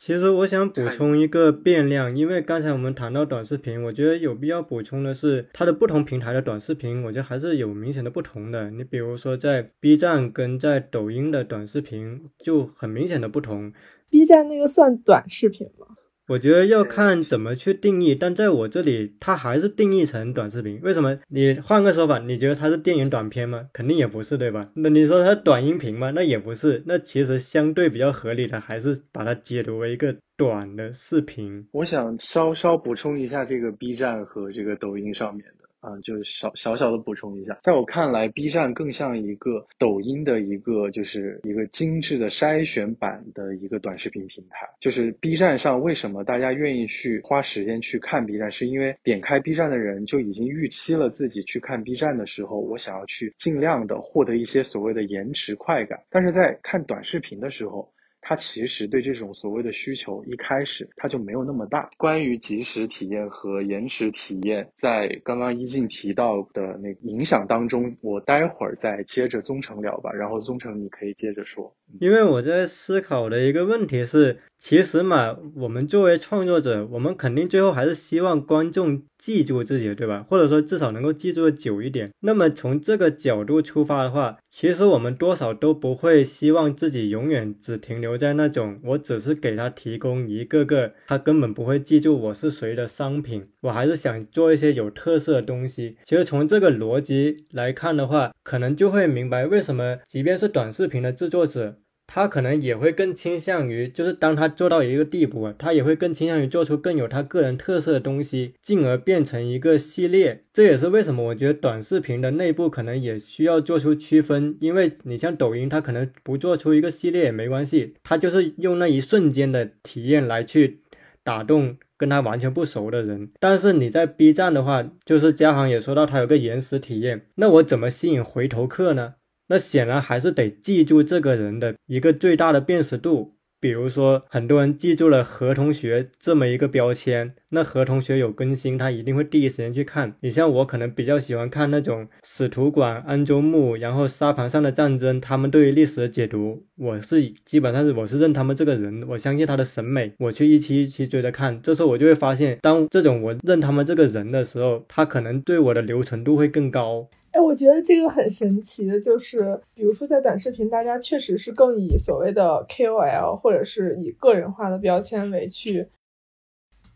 [0.06, 8.70] 其实我想补充一个变量，因为刚才我们谈到短视频，我觉得有必要补充的是，它的不同平台的短视频，我觉得还是有明显的不同的。
[8.72, 13.72] 你比如说，在 B 站跟在抖音的短视频就很明显的不同。
[14.10, 15.88] B 站那个算短视频吗？
[16.28, 20.80] 我觉得要看怎么去定义，但在我这里，它还是定义成短视频。
[20.82, 21.20] 为什么？
[21.28, 23.68] 你换个说法，你觉得它是电影短片吗？
[23.74, 24.62] 肯定也不是，对吧？
[24.76, 26.12] 那你说它短音频吗？
[26.12, 26.82] 那也不是。
[26.86, 31.68] 那其实相对比较合理的，还是把它解读为一个短的视频。
[31.74, 35.63] 我想稍稍补充一下这个 B 站和这个抖音上面的。
[35.84, 44.70] 啊，就是小小小的补充一下，在我看来，B 站更像一个抖音的一个，就是一个精致的筛选版的一个短视频平台。
[44.80, 56.00] 就是 B 站上为什么大家愿意去花时间去看 B 站，是因为点开 B 站的人就已经预期了自己去看 B 站的时候，我想要去尽量的获得一些所谓的延迟快感。
[56.10, 57.92] 但是在看短视频的时候，
[58.26, 61.90] 它其实对这种所谓的需求一开始它就没有那么大。
[61.98, 70.12] 关于即时体验和延迟体验，在刚刚一静提到的那个影响当中，我待会儿再接着宗成聊吧。
[70.14, 71.76] 然后宗成你可以接着说。
[72.00, 80.26] 因为我在思考的一个问题是，其实嘛，我们作为创作者，我们肯定最后还是希望观众记住自己，对吧？
[80.30, 82.14] 或者说至少能够记住的久一点。
[82.22, 93.46] 那么从这个角度出发的话，其实我们多少都不会希望自己永远只停留在那种我只是给他提供一个个他根本不会记住我是谁的商品。
[93.64, 95.98] 我还是想做一些有特色的东西。
[96.06, 101.76] 其实从这个逻辑来看的话，可能就会明白为什么即便是短视频的制作者。
[102.06, 110.44] 他可能也会更倾向于，就是当他做到一个地步，他也会更倾向于做出更有他个人特色的东西，进而变成一个系列。
[110.54, 120.82] 这也是为什么我觉得短视频的内部可能也需要做出区分，因为你像抖音，它可能不做出一个系列也没关系，它就是用那一瞬间的体验来去
[121.24, 123.30] 打动跟他完全不熟的人。
[123.40, 129.16] 但是你在 B 站的话，就是嘉航也说到，它有个延时体验，那我怎么吸引回头客呢？
[129.54, 133.34] 那显然还是得记住这个人的一个最大的辨识度。
[133.60, 140.16] 比如说，很多人记住了何同学这么一个标签，那何同学有更新，他一定会第一时间去看。
[140.22, 151.62] 你像我，可能比较喜欢看那种使徒馆、安州木，然后沙盘上的战争，他们对于历史的解读，我是基本上是我是认他们这个人，我相信他的审美，我去一期一期追着看。
[151.62, 157.08] 这时候我就会发现，当这种我认他们这个人的时候，他可能对我的留存度会更高。
[157.34, 165.88] 哎，我觉得这个很神奇的，就是比如说在短视频，大家确实是更以所谓的 KOL 或者是以个人化的标签为去，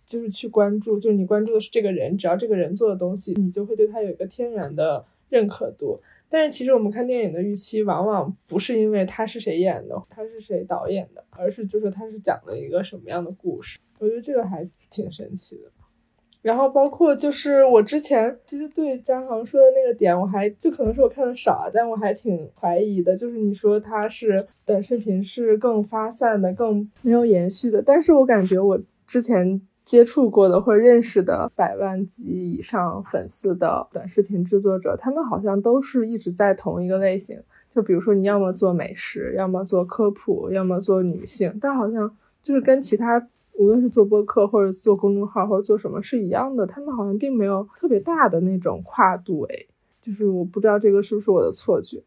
[0.05, 5.99] 就是去关注，就是你关注的是这个人，只要这个人做的东西，你就会对他有一个天然的认可度。
[6.29, 13.79] 但是其实我们看电影的预期，往往不是因为他是谁演的，他是谁导演的，而是就是他是讲了一个什么样的故事。
[13.97, 15.71] 我觉得这个还挺神奇的。
[16.41, 23.17] 然后包括就是我之前其实对张航说的那个点，我还就可能是我看的少，但我还挺怀疑的。
[23.17, 37.37] 就是你说它是短视频是更发散的、更没有延续的，但是我感觉我之前接触过的或者认识的百万级以上粉丝的短视频制作者，他们好像都是一直在同一个类型。
[37.69, 43.27] 就比如说你要么做美食，要么做科普，要么做女性，但好像就是跟其他。
[43.57, 49.55] 无论是做播客或者做公众号或者做什么是一样的，他们好像并没有特别大的那种跨度，哎，
[49.99, 52.03] 就是我不知道这个是不是我的错觉。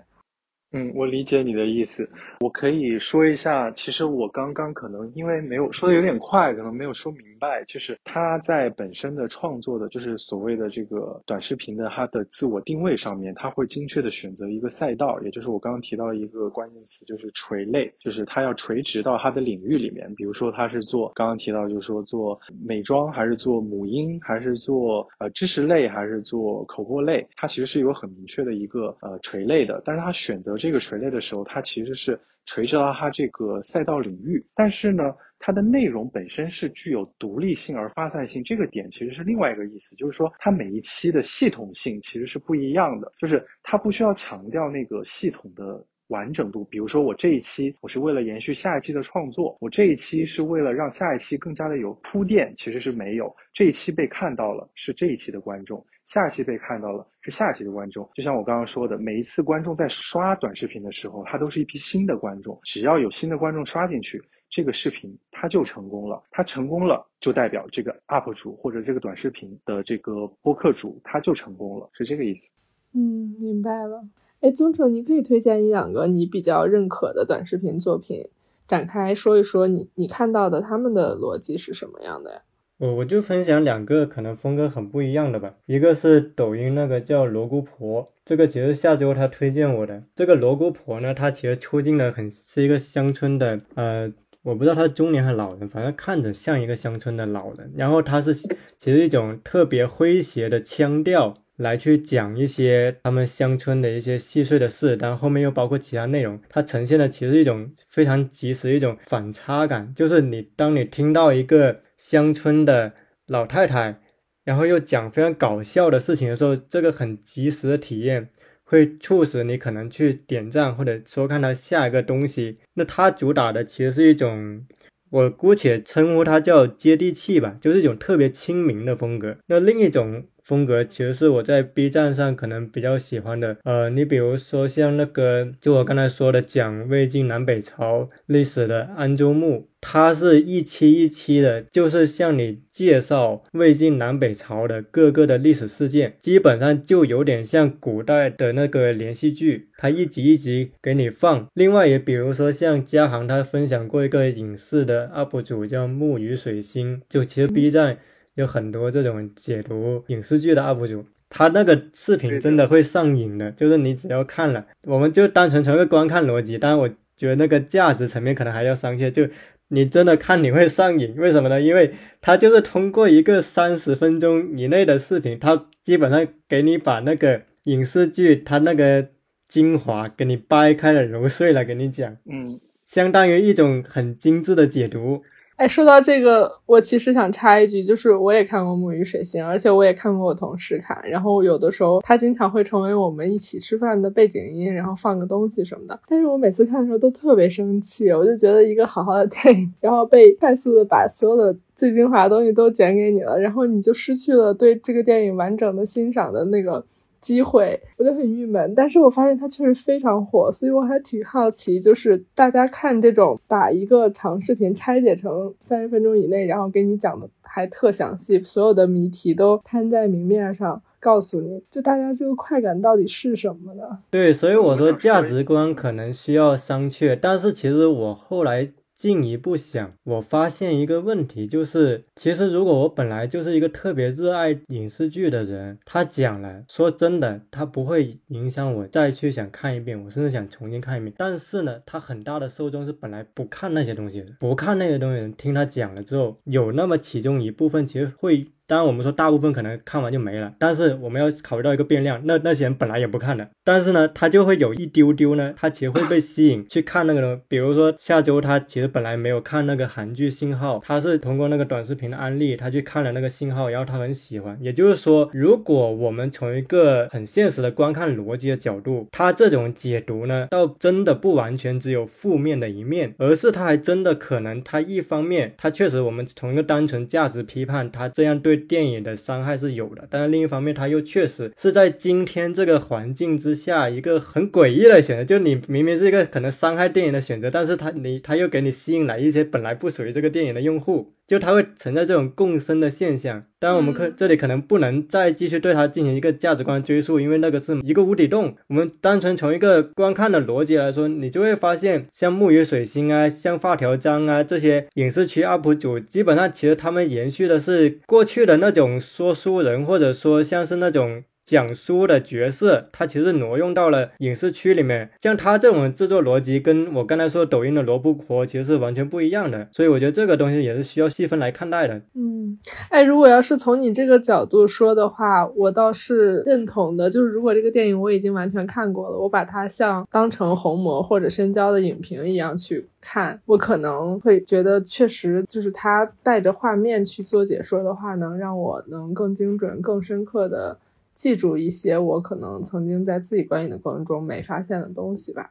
[0.72, 2.08] 嗯，我理解你的意思。
[2.40, 7.64] 我可以说一下，其实我刚刚可能因为没有说的有点快，可能没有说明白。
[7.66, 20.14] 就是他在本身的创作的，就是所谓的这个短视频的它的自我定位上面，他会精确的选择一个赛道，也就是我刚刚提到一个关键词，就是垂类，就是他要垂直到他的领域里面。
[20.14, 29.82] 比如说他是做刚刚提到，就是说做美妆，还是做母婴，还是做呃知识类，还是做口播类，它其实是有很明确的一个呃垂类的。
[29.84, 35.02] 但是他选择这个垂类的时候，它其实是垂直到它这个赛道领域，但是呢，
[35.40, 45.84] 它的内容本身是具有独立性而发散性，这个点其实是另外一个意思，就是说它每一期的系统性其实是不一样的，就是它不需要强调那个系统的。
[46.10, 53.34] 完整度，比如说我这一期我是为了延续下一期的创作，我这一期是为了让下一期更加的有铺垫，其实是没有。
[53.52, 58.08] 这一期被看到了是这一期的观众，下一期被看到了是下一期的观众。
[58.14, 66.20] 就像我刚刚说的，每一次观众在刷短视频的时候，他都是一批新的观众，只要有新的观众刷进去，这个视频它就成功了。
[66.32, 72.52] 它成功了，就代表这个 UP 主或者这个短视频的这个播客主他就成功了，是这个意思。
[72.94, 74.04] 嗯，明白了。
[74.40, 78.26] 哎，宗成，你可以推荐一两个你比较认可的短视频作品，
[78.66, 82.42] 展开说一说你你看到的他们的逻辑是什么样的呀？
[82.78, 90.04] 我我就分享两个可能风格很不一样的吧，一个是抖音那个叫罗姑婆，这个其实下周他推荐我的。
[90.14, 94.10] 这个罗姑婆呢，她其实出镜的很是一个乡村的，呃，
[94.42, 97.70] 我不知道她中年还是老人，反正看着像一个乡村的老人。
[97.76, 101.36] 然后她是其实一种特别诙谐的腔调。
[101.60, 112.94] 来去讲一些他们乡村的一些细碎的事，但后面又包括其他内容，它呈现的其实一种非常及时一种反差感，就是你当你听到一个乡村的
[113.26, 114.00] 老太太，
[114.42, 118.30] 然后又讲非常搞笑的事情的时候，这个很及时的体验
[118.64, 122.56] 会促使你可能去点赞或者说看他下一个东西。
[122.72, 124.64] 那它主打的其实是一种，
[125.10, 129.36] 我姑且称呼它叫接地气吧，就是一种特别亲民的风格。
[129.48, 130.24] 那另一种。
[130.50, 151.46] 风格其实是我在 B 站上可能比较喜欢的，呃，你比如说像那个，就我刚才说的讲魏晋南北朝历史的安州木，它是一期一期的，就是向你介绍魏晋南北朝的各个的历史事件，基本上就有点像古代的那个连续剧，它一集一集给你放。
[151.54, 157.98] 另外也比如说像嘉航，他分享过一个影视的 UP 主叫木鱼水星，就其实 B 站。
[158.40, 163.52] 有很多这种解读影视剧的 UP 主，他那个视频真的会上瘾的。
[163.52, 169.10] 就是你只要看了，我们就单纯从一个观看逻辑，但是我觉得那个价值层面可能还要商榷。
[169.10, 169.28] 就
[169.68, 171.60] 你真的看你会上瘾，为什么呢？
[171.60, 179.08] 因为他就是通过一个三十分钟以内的视频，他基本上给你把那个影视剧他那个
[179.46, 185.22] 精华给你掰开了揉碎了给你讲，嗯，相当于一种很精致的解读。
[185.60, 190.98] 哎，说到这个，我其实想插一句，就是我也看过《木鱼水星》，而且我也看过我同事看。
[191.04, 196.00] 然后有的时候他经常会成为我们一起吃饭的背景音，然后放个东西什么的。
[196.08, 206.82] 但是我每次看的时候都特别生气，我就觉得一个好好的电影，然后被快速的把所有的最精华的东西都剪给你了，然后你就失去了对这个电影完整的欣赏的那个。
[207.20, 208.74] 机会，我就很郁闷。
[208.74, 223.82] 但是我发现它确实非常火，所以我还挺好奇，就是大家看这种把一个长视频拆解成三十分钟以内，然后给你讲的还特详细，所有的谜题都摊在明面上，告诉你就大家这个快感到底是什么呢？
[224.10, 228.70] 对，所以我说价值观可能需要商榷，但是其实我后来。
[229.00, 241.14] 进一步想，我发现一个问题，就是其实如果我本来就是一个特别热爱影视剧的人，他讲了，说真的，他不会影响我再去想看一遍，我甚至想重新看一遍。
[241.16, 248.48] 但是呢，他很大的受众是本来不看那些东西的，不看那些东西，听他讲了之后，有那么其中一部分其实会。
[248.70, 257.40] 当然，我们说大部分可能看完就没了，但是我们要考虑到一个变量，那那些人本来也不看的，但是呢，他就会有一丢丢呢，他其实会被吸引去看那个呢。
[257.48, 264.56] 比如说下周他其实本来没有看那个韩剧《信号》，他是通过那个短视频的案例，他去看了那个《信号》，然后他很喜欢。
[264.60, 278.59] 也就是说，如果我们从一个很现实的观看逻辑的角度，他这种解读呢，倒真的不完全只有负面的一面，而是他还真的可能，他一方面他确实我们从一个单纯价值批判，他这样对。
[278.60, 285.24] 电影的伤害是有的，但是另一方面，它又确实是在今天这个环境之下一个很诡异的选择。
[285.24, 293.46] 就你明明是一个可能伤害电影的选择，但是它你它又给你吸引来一些本来不属于这个电影的用户，就它会存在这种共生的现象。
[293.60, 298.56] 但我们可这里可能不能再继续对它进行一个价值观追溯，因为那个是一个无底洞。
[298.68, 311.22] 我们单纯从一个观看的逻辑来说，你就会发现，像木鱼水星啊，像发条章啊这些影视区 UP 主，基本上其实他们延续的是过去的那种说书人，或者说像是那种。
[311.44, 315.10] 讲书的角色，他其实挪用到了影视区里面。
[315.20, 319.68] 像他这种制作逻辑，跟我刚才说抖音的萝卜婆其实是完全不一样的。
[319.72, 322.00] 所以我觉得这个东西也是需要细分来看待的。
[322.14, 322.56] 嗯，
[322.88, 327.10] 哎，如果要是从你这个角度说的话，我倒是认同的。
[327.10, 340.78] 就是如果这个电影我已经完全看过了，我把它像当成红魔或者深交的影评一样去看，我可能会觉得确实就是他带着画面去做解说的话，能让我能更精准、更深刻的。
[341.14, 345.50] 记住一些我可能曾经在自己观影的过程中没发现的东西吧。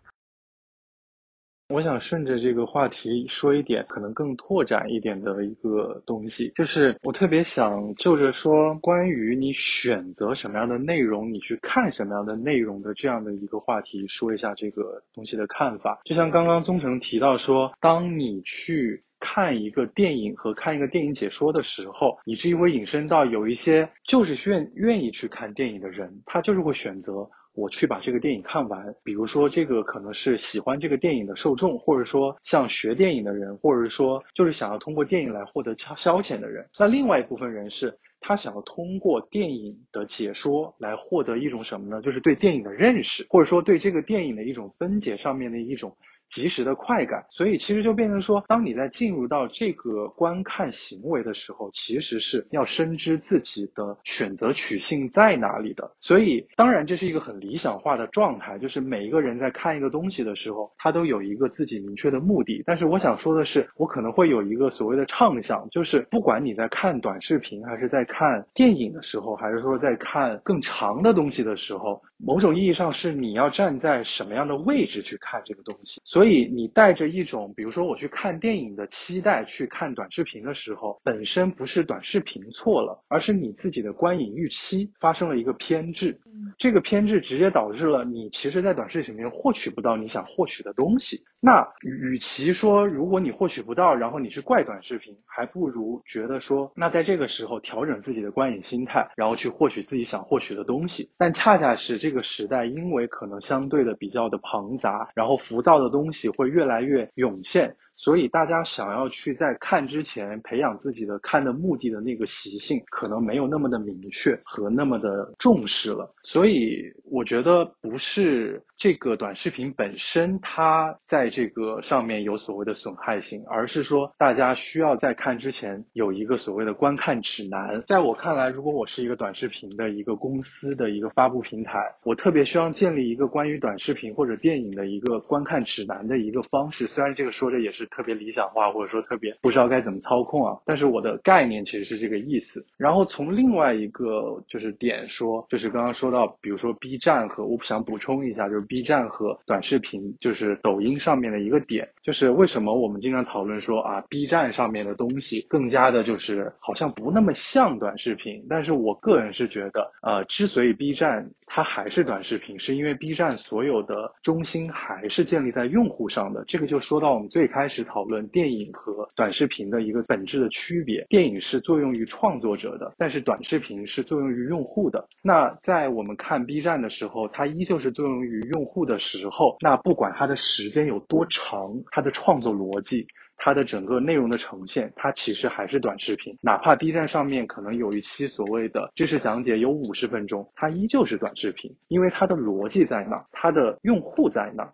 [1.72, 16.00] 我想顺着这个话题说一点，可能更拓展一点的一个东西，就是我特别想就着说关于你选择什么样的内容，你去看什么样的内容的这样的一个话题，说一下这个东西的看法。
[16.06, 19.04] 就像刚刚宗成提到说，当你去。
[19.20, 28.96] 看一个电影和看一个电影解说的时候，以至于会引申到有一些就是愿愿意去看电影的人，他就是会选择我去把这个电影看完。
[29.04, 36.66] 比如说，这个可能是喜欢这个电影的受众，或者说像学电影的人，或者说就是想要通过电影来获得消消遣的人。
[36.80, 42.02] 那另外一部分人是，他想要通过电影的解说来获得一种什么呢？
[42.02, 45.98] 就是对电影的认识，或者说对这个电影的一种分解上面的一种。
[46.30, 55.92] 及时的快感，所以其实就变成说，当你在进入到这个观看行为的时候，其实是要深知自己的选择取性在哪里的。
[56.00, 62.64] 所以，当然这是一个很理想化的状态，就是每一个人在看一个东西的时候，他都有一个自己明确的目的。
[62.66, 72.02] 但是我想说的是，我可能会有一个所谓的畅想，就是不管你在看短视频，还是在看电影的时候，还是说在看更长的东西的时候。
[72.22, 86.20] 某种意义上是你要站在什么样的位置去看这个东西，所以你带着一种，比如说我去看电影的期待去看短视频的时候，本身不是短视频错了，而是你自己的观影预期发生了一个偏执，
[86.58, 91.24] 这个偏执直接导致了你其实，在短视频里面获取不到你想获取的东西。
[91.42, 101.10] 那与其说如果你获取不到，然后你去怪短视频，还不如觉得说，那在这个时候调整自己的观影心态，然后去获取自己想获取的东西。
[101.18, 107.76] 但恰恰是这这个时代，因为可能相对的比较的庞杂，然后浮躁的东西会越来越涌现。
[108.02, 116.10] 所以大家想要去在看之前培养自己的看的目的的那个习性，可能没有那么的明确和那么的重视了。
[116.24, 127.84] 所以我觉得不是这个短视频本身它在这个上面有所谓的损害性，而是说大家需要在看之前有一个所谓的观看指南。
[127.86, 136.88] 在我看来，如果我是一个短视频的一个公司的一个发布平台，我特别需要建立一个关于短视频或者电影的一个观看指南的一个方式。
[136.88, 137.89] 虽然这个说着也是。
[137.90, 140.58] 特别理想化，或者说特别不知道该怎么操控啊。
[140.66, 142.66] 但是我的概念其实是这个意思。
[142.78, 158.46] 然后从另外一个就是点说，就是刚刚说到，比如说 B 站和我想补充一下，就是 B 站和短视频，就是抖音上面的一个点，就是为什么我们经常讨论说啊，B 站上面的东西更加的就是好像不那么像短视频。
[158.50, 166.46] 但是我个人是觉得，呃，之所以 B 站它还是短视频，是因为 B 站所有的中心还是建立在用户上的。
[166.48, 167.86] 这个就说到我们最开始。
[167.90, 175.08] 讨论电影和短视频的一个本质的区别，电影是作用于创作者的，但是短视频是作用于用户的。
[175.24, 183.08] 那在我们看 B 站的时候，它依旧是作用于用户的时候，那不管它的时间有多长，它的创作逻辑，
[183.40, 186.38] 它的整个内容的呈现，它其实还是短视频。
[186.42, 194.70] 哪怕 B 站上面可能有一期所谓的知识讲解有五十分钟，它依旧是短视频，因为它的逻辑在那，它的用户在那。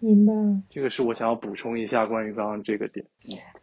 [0.00, 0.32] 明白，
[0.70, 3.04] 这个是我想要补充一下关于刚刚这个点。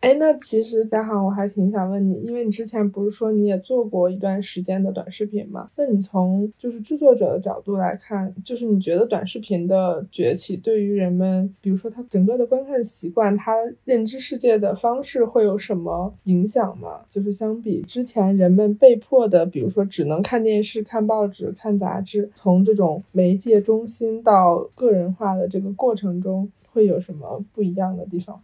[0.01, 5.71] 哎，那其实大航，我还挺想问你，因为你之前不是说你也做过一段时间的短视频嘛？
[5.75, 17.01] 那你从就是制作者的角度来看，就是你觉得短视频的崛起对于人们，比如说他整个的观看习惯，他认知世界的方式会有什么影响吗？
[17.09, 28.43] 就是相比之前人们被迫的，比如说只能看电视、看报纸、看杂志，从这种媒介中心到个人化的这个过程中，会有什么不一样的地方？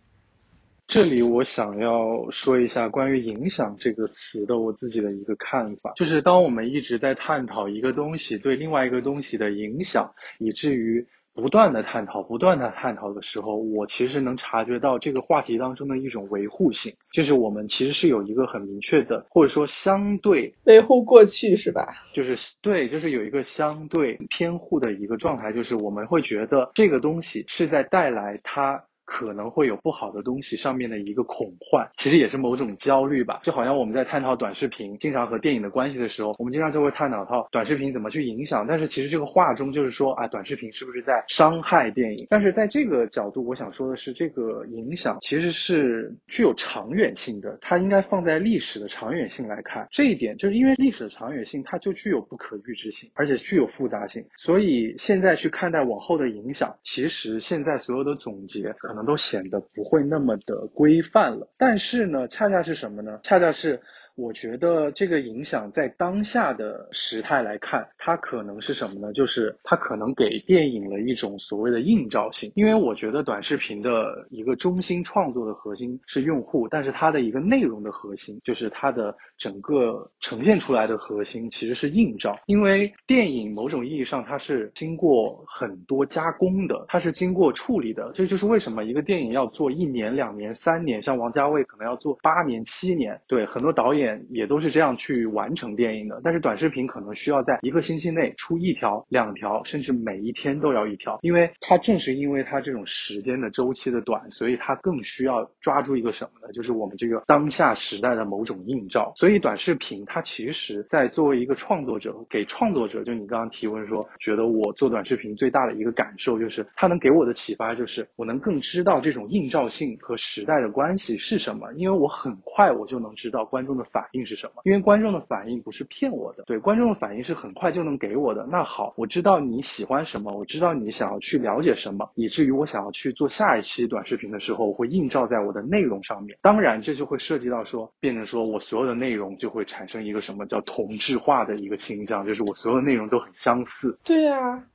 [0.87, 21.91] 这里我想要说一下关于“影响”这个词的我自己的一个看法，就是当我们一直在探讨一个东西对另外一个东西的影响，以至于不断的探讨、不断的探讨的时候，我其实能察觉到这个话题当中的一种维护性，就是我们其实是有一个很明确的，或者说相对维护过去是吧？
[22.13, 28.83] 就是对，就是有一个相对偏护的一个状态，就是我们会觉得这个东西是在带来它。
[29.05, 33.39] 可能会有不好的东西上面的一个恐患，其实也是某种焦虑吧。
[33.43, 38.65] 就好像我们在探讨短视频，经常和电影的关系的时候，我们经常就会探讨到短视频怎么去影响。
[38.67, 42.27] 但是其实这个话中就是说啊，短视频是不是在伤害电影？
[42.29, 49.87] 但是在这个角度，我想说的是，这个影响其实是具有长远性的，它应该放在历史的长远性来看。
[49.91, 54.23] 这一点就是因为历史的长远性，它就具有不可预知性，而且具有复杂性。
[54.37, 58.73] 所以现在去看待往后的影响，其实现在所有的总结。
[58.93, 63.19] 可能都显得不会那么的规范了，但是呢，恰恰是什么呢？
[63.23, 63.81] 恰恰是。
[64.15, 69.11] 我觉得这个影响在当下的时态来看，它可能是什么呢？
[69.11, 72.51] 就是它可能给电影了一种所谓的映照性。
[72.53, 82.37] 因为我觉得短视频的一个中心创作的核心是用户，但是它的一个内容的核心，就是它的整个呈现出来的核心其实是映照。
[82.45, 88.11] 因为电影某种意义上它是经过很多加工的，它是经过处理的。
[88.13, 93.19] 这就是为什么一个电影要做一年、两年、三年，像王家卫可能要做八年、七年。
[93.27, 94.02] 对很多导演。
[94.29, 106.51] 也都是这样去完成电影的，但是短视频可能需要在一个星期内出一条、两条，甚至每一天都要一条，因为它正是因为它这种时间的周期的短，所以它更需要抓住一个什么呢？
[106.51, 109.13] 就是我们这个当下时代的某种映照。
[109.15, 123.83] 所以短视频它其实，在作为一个创作者，给创作者，就你刚刚提问说，觉得我做短视频最大的一个感受就是，它能给我的启发就是，我能更知道这种映照性和时代的关系是什么，因为我很快我就能知道观众的。
[123.93, 124.63] 反应是什么？
[124.65, 128.45] 因为观众的反应不是骗我的，对观众的反应是很快就能给我的。
[128.51, 136.35] 那好，我知道你喜欢什么，我知道你想要去了解什么，以至于我想要去做下一期短视频的时候，我会映照在我的内容上面。
[136.41, 143.95] 当然，这就会涉及到说，变成说我所有的内容就会产生一个什么叫同质化的一个倾向，就是我所有的内容都很相似。
[144.03, 144.65] 对啊，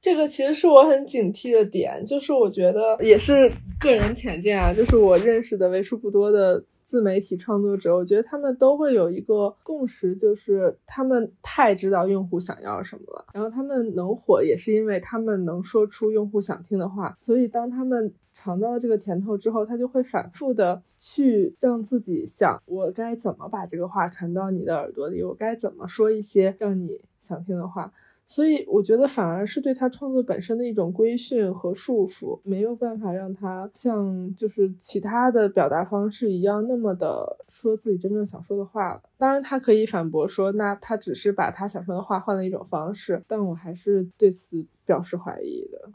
[0.00, 3.50] 这个其实是我很警惕的点，就是我觉得也是
[3.80, 6.62] 个人浅见啊，就是我认识的为数不多的。
[6.88, 13.26] 自媒体创作者，我觉得他们都会有一个共识，就是他们太知道用户想要什么了。
[13.34, 17.14] 然后他们能火，也是因为他们能说出用户想听的话。
[17.20, 25.22] 所以当他们尝到了这个甜头之后，他就会反复的去让自己想：我该怎么把这个话传到你的耳朵里？
[25.22, 27.92] 我该怎么说一些让你想听的话？
[28.28, 39.02] 所以我觉得反而是对他创作本身的一种规训和束缚，没有办法让他像就是其他的表达方式一样那么的说自己真正想说的话了。
[39.16, 45.90] 当然，他可以反驳说，那他只是把他想说的话换了一种方式，但我还是对此表示怀疑的。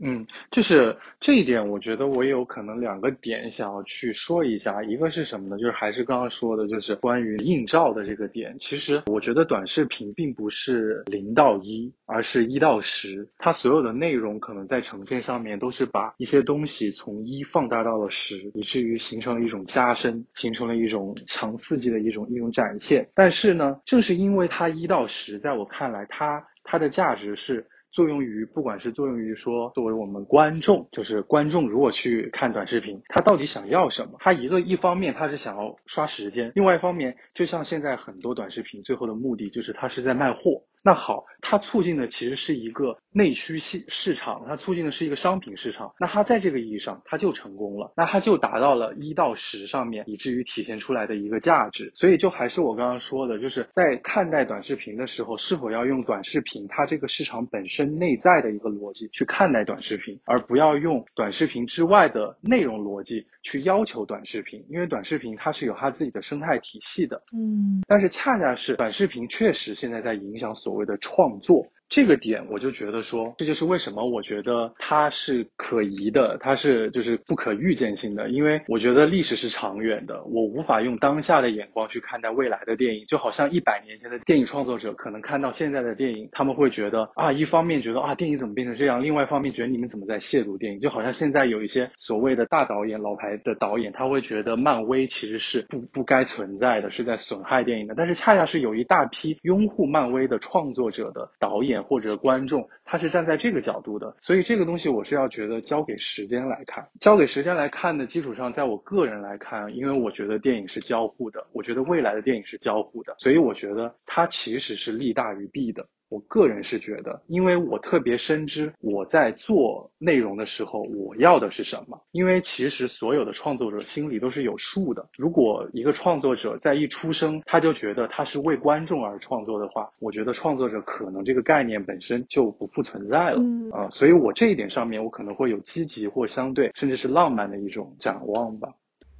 [0.00, 4.80] 嗯，就是这一点，我觉得我有可能两个点想要去说一下。
[4.84, 5.58] 一个是什么呢？
[5.58, 8.56] 就是还是刚刚说的，就是关于映照的这个点。
[8.60, 13.28] 其实我觉得短视频并不是零到一，而是一到十。
[13.38, 23.08] 它所有的内容可能在呈现上面都是把一些东西从一放大到了十，以至于形成了一种加深，形成了一种强刺激的一种一种展现。
[23.14, 27.66] 但是呢，正是因为它一到十，在我看来，它它的价值是。
[27.90, 34.18] 作用于，不管是作用于说，作为我们观众，就是观众如果去看短视频，他到底想要什么？
[34.20, 40.62] 他一个一方面他是想要刷时间，另外一方面，就像现在很多短视频最后的目的就是他是在卖货。
[40.88, 45.92] 那好，它促进的其实是一个内需市市场，它促进的是一个商品市场。
[46.00, 51.92] 那它在这个意义上，它就成功了，那它就达到了一到十上面，以至于体现出来的一个价值。
[51.94, 67.22] 所以就还是我刚刚说的，就是在看待短视频的时候，是否要用短视频它这个市场本身内在的一个逻辑去看待短视频，而不要用短视频之外的内容逻辑去要求短视频，因为短视频它是有它自己的生态体系的。
[67.34, 71.66] 嗯，但是恰恰是短视频确实现在在影响所谓的创作。
[71.88, 78.28] 这个点我就觉得说，这就是为什么我觉得它是可疑的，它是就是不可预见性的。
[78.28, 83.06] 因为我觉得历史是长远的，我无法用当下的眼光去看待未来的电影。
[83.06, 90.80] 就好像一百年前的电影创作者可能看到现在的电影，他们会觉得啊，一方面觉得啊，电影怎么变成这样，另外一方面觉得你们怎么在亵渎电影。
[90.80, 97.94] 就好像现在有一些所谓的大导演、老牌的导演，他会觉得漫威其实是不不该存在的，是在损害电影的。
[97.96, 101.77] 但是恰恰是有一大批拥护漫威的创作者的导演。
[101.82, 115.86] 或者观众，他是站在这个角度的，所以这个东西我是要觉得交给时间来看，交给时间来看的基础上，在我个人来看，因为我觉得电影是交互的，我觉得未来的电影是交互的，所以我觉得它其实是利大于弊的。
[116.08, 122.00] 我个人是觉得，因为我特别深知我在做内容的时候，我要的是什么。
[122.12, 125.08] 因为其实所有的创作者心里都是有数的。
[125.16, 133.42] 如果一个创作者在一出生他就觉得他是为观众而创作的话，我觉得创作者可能这个概念本身就不复存在了
[133.72, 133.90] 啊。
[133.90, 138.68] 所以我这一点上面，我可能会有积极或相对甚至是浪漫的一种展望吧。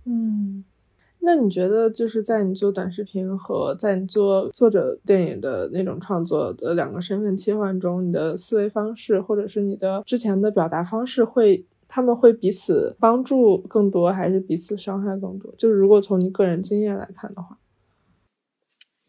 [0.07, 0.64] 嗯。
[1.20, 15.52] 那你觉得就是在你做短视频和在你做作者电影的那种创作的两个身份切换中，你的思维方式或者是你的之前的表达方式会，他们会彼此帮助更多，还是彼此伤害更多？
[15.58, 17.58] 就是如果从你个人经验来看的话，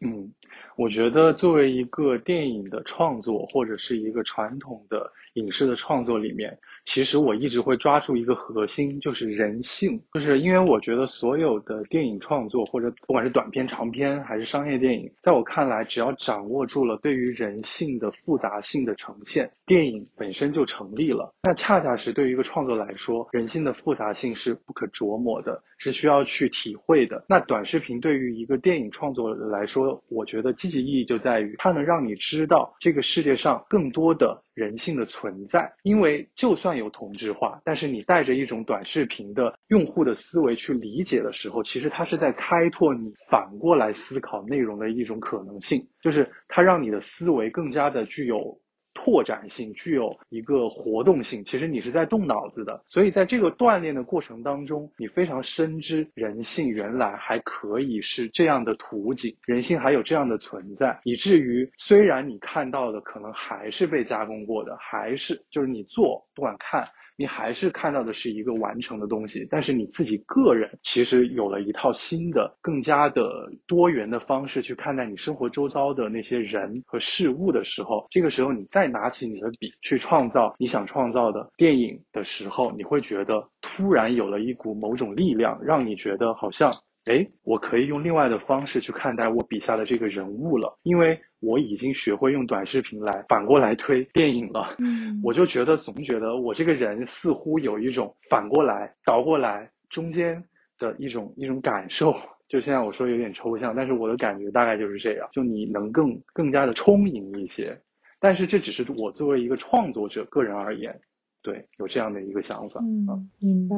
[0.00, 0.32] 嗯，
[0.76, 6.58] 我觉得作为一个电影的创作或者是一个传统的影视的创作里面。
[6.86, 10.02] 其实我一直会抓住一个核心，就是人性。
[10.14, 21.34] 就是因为我觉得所有的电影创作，或者不管是短片、长片还是商业电影，在我看来，只要掌握住了对于人性的复杂性的呈现，电影本身就成立了。
[21.42, 27.24] 那恰恰是对于一个创作来说，人性的复杂性是不可琢磨的，是需要去体会的。
[27.28, 34.40] 那短视频对于一个电影创作来说，我觉得积极意义就在于它能让你知道这个世界上更多的。
[34.52, 48.60] 人性的存在，因为就算有同质化，但是你带着一种短视频的用户的思维去理解的时候，其实它是在开拓你反过来思考内容的一种可能性，就是它让你的思维更加的具有。
[49.02, 66.86] 拓展性具有一个活动性，其实你是在动脑子的，所以在这个锻炼的过程当中，你非常深知人性原来还可以是这样的图景，人性还有这样的存在，以至于虽然你看到的可能还是被加工过的，还是就是你做不管看。
[67.20, 73.30] 你还是看到的是一个完成的东西，但是你自己个人其实有了一套新的、更加的
[73.66, 86.72] 多元的方式去看待你生活周遭的那些人和事物的时候，这个时候你再拿起你的笔去创造你想创造的电影的时候，你会觉得突然有了一股某种力量，让你觉得好像。
[87.06, 94.76] 哎，我可以用另外的方式去看待我笔下的这个人物了，因为我已经学会用短视频来反过来推电影了。
[94.78, 100.44] 嗯，我就觉得总觉得我这个人似乎有一种反过来倒过来中间
[100.78, 102.14] 的一种一种感受。
[102.48, 105.28] 就现在我说有点抽象，但是我的感觉大概就是这样。
[105.32, 107.80] 就你能更更加的充盈一些，
[108.18, 111.00] 但是这只是我作为一个创作者个人而言，
[111.42, 112.80] 对，有这样的一个想法。
[112.82, 113.76] 嗯，明白。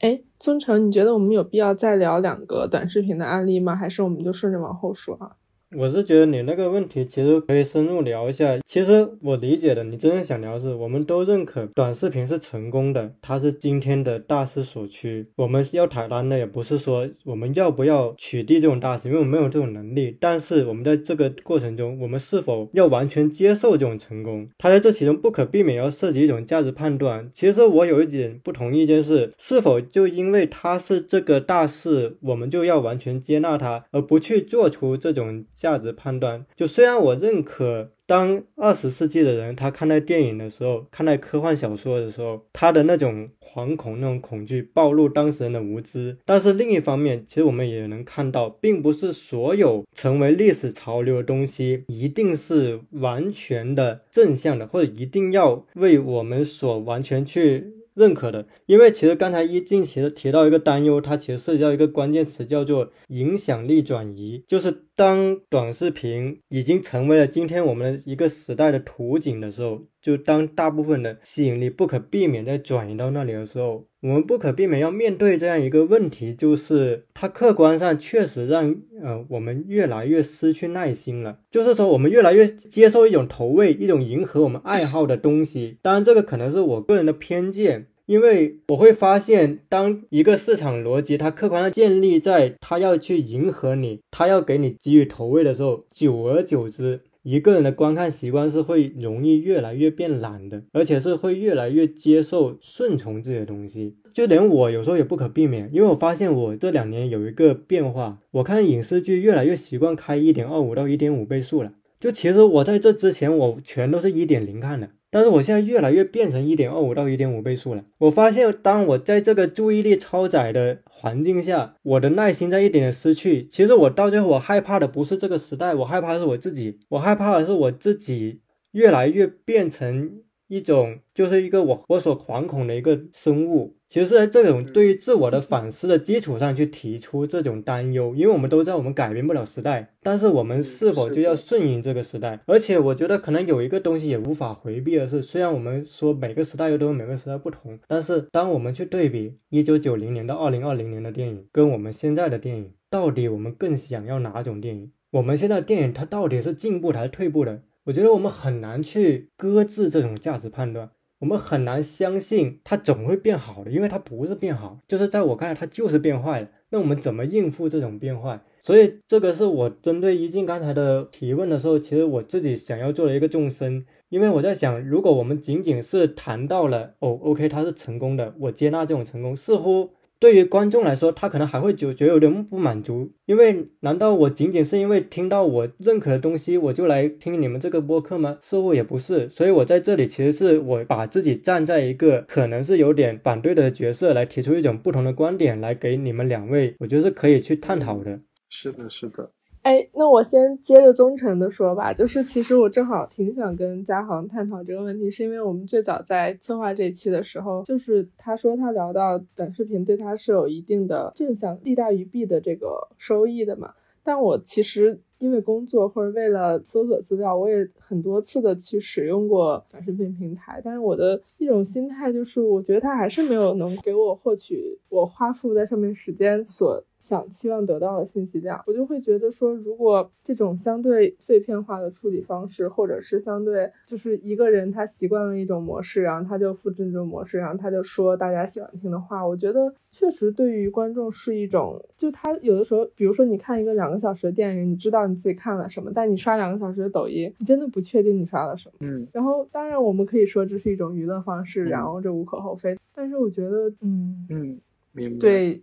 [0.00, 3.74] 哎，宗成，你觉得我们有必要再聊两个短视频的案例吗？
[3.74, 5.36] 还是我们就顺着往后说啊？
[5.76, 8.58] 我是觉得你那个问题其实可以深入聊一下。
[8.64, 15.26] 其实我理解的，你真正想聊是，我们都认可短视频是成功的，它是今天的大势所趋。
[15.36, 20.16] 我们要谈谈的也不是说我们要不要取缔这种大势，因为我们没有这种能力。
[20.20, 24.48] 但是我们在这个过程中，我们是否要完全接受这种成功？
[24.58, 27.28] 它在这其中不可避免要涉及一种价值判断。
[27.32, 35.44] 其实我有一点不同意见是，是否就因为它是这个大势，我们就要完全接纳它，而不去做出这种。
[35.64, 46.18] 价值判断，就虽然我认可，当二十世纪的人他看待电影的时候，看待科幻小说的时候，他的那种惶恐、那种恐惧，暴露当事人的无知。
[46.26, 57.72] 但是另一方面，其实我们也能看到，并不是所有成为历史潮流的东西，一定是完全的正向的，或者一定要为我们所完全去。
[57.94, 64.44] 认可的，因为其实刚才一进其实提到一个担忧，它其实涉及到一个关键词，叫做影响力转移。
[64.48, 81.38] 就是当短视频已经成为了今天我们的一个时代的图景的时候，就当大部分的吸引力不可避免在转移到那里的时候，我们不可避免要面对这样一个问题，就是它客观上确实让呃我们越来越失去耐心了。
[81.50, 85.78] 就是说，我们越来越接受一种投喂、一种迎合我们爱好的东西。
[85.80, 87.86] 当然，这个可能是我个人的偏见。
[88.06, 103.96] 因为我会发现，当一个市场逻辑它客观的建立在它要去迎合你，它要给你给予投喂的时候，久而久之，一个人的观看习惯是会容易越来越变懒的，而且是会越来越接受顺从这些东西。
[104.12, 111.72] 就连我有时候也不可避免，因为我发现我这两年有一个变化，我看影视剧越来越习惯开一点二五到一点五倍速了。
[111.98, 114.90] 就其实我在这之前，我全都是一点零看的。
[115.14, 117.84] 但是我现在越来越变成一点二五到一点五倍数了。
[117.98, 123.46] 我发现，当我在这个注意力超载的环境下，我的耐心在一点点失去。
[123.46, 126.80] 其实我到最后，我害怕的不是这个时代，我害怕的是我自己。
[126.88, 128.40] 我害怕的是我自己
[128.72, 142.40] 越来越变成一种就是一个我我所惶恐的一个生物，其实是在这种对于自我的 反思的基础上去提出这种担忧，因为我们都知道我们改变不了时代，但是我们是否就要顺应这个时代？
[142.46, 154.92] 而且我觉得可能有一个东西也无法回避的是，虽然我们说每个时代又都有每个时代不同，但是当我们去对比一九九零年到二零二零年的电影，跟我们现在的电影，到底我们更想要哪种电影？
[155.12, 157.62] 我们现在的电影它到底是进步还是退步的？
[157.84, 166.48] 我觉得我们很难去搁置这种价值判断，我们很难相信它总会变好的，因为它不是变好，就是在我看来它就是变坏了。
[166.70, 168.40] 那我们怎么应付这种变坏？
[168.62, 179.90] 所以这个是我针对一静刚才的提问的时候，其实我自己想要做的一个纵深，因为我在想，如果我们仅仅是谈到了哦，OK，它是成功的，我接纳这种成功，似乎。
[180.24, 188.38] 对于观众来说，他可能还会觉觉得有点不满足，因为难道我仅仅是因为听到我认可的东西，我就来听你们这个播客吗？
[188.40, 198.18] 似乎也不是，所以我在这里其实是我把自己站在一个可能是有点反对的角色，来提出一种不同的观点，来给你们两位，我觉得是可以去探讨的。
[198.48, 199.30] 是的，是的。
[199.64, 213.72] 哎，那我先接着宗成的说吧，就是其实我正好挺想跟嘉航探讨这个问题，是因为我们最早在策划这期的时候，就是他说他聊到短视频对他是有一定的正向利大于弊的这个收益的嘛。
[214.02, 226.84] 但我其实因为工作或者为了搜索资料，我也很多次的去使用过短视频平台，但是我的一种心态就是，我觉得它还是没有能给我获取我花费在上面时间所。
[227.04, 248.74] 想期望得到的信息量，我就会觉得说，如果这种相对碎片化的处理方式，或者是相对就是一个人他习惯了一种模式，然后他就复制这种模式，然后他就说大家喜欢听的话，我觉得确实对于观众是一种，就他有的时候，比如说你看一个两个小时的电影，你知道你自己看了什么，但你刷两个小时的抖音，你真的不确定你刷了什么。
[248.80, 249.06] 嗯。
[249.12, 254.60] 然后当然我们可以说这是一种娱乐方式，然后这无可厚非，但是我觉得，嗯嗯，
[254.92, 255.18] 明白。
[255.18, 255.60] 对。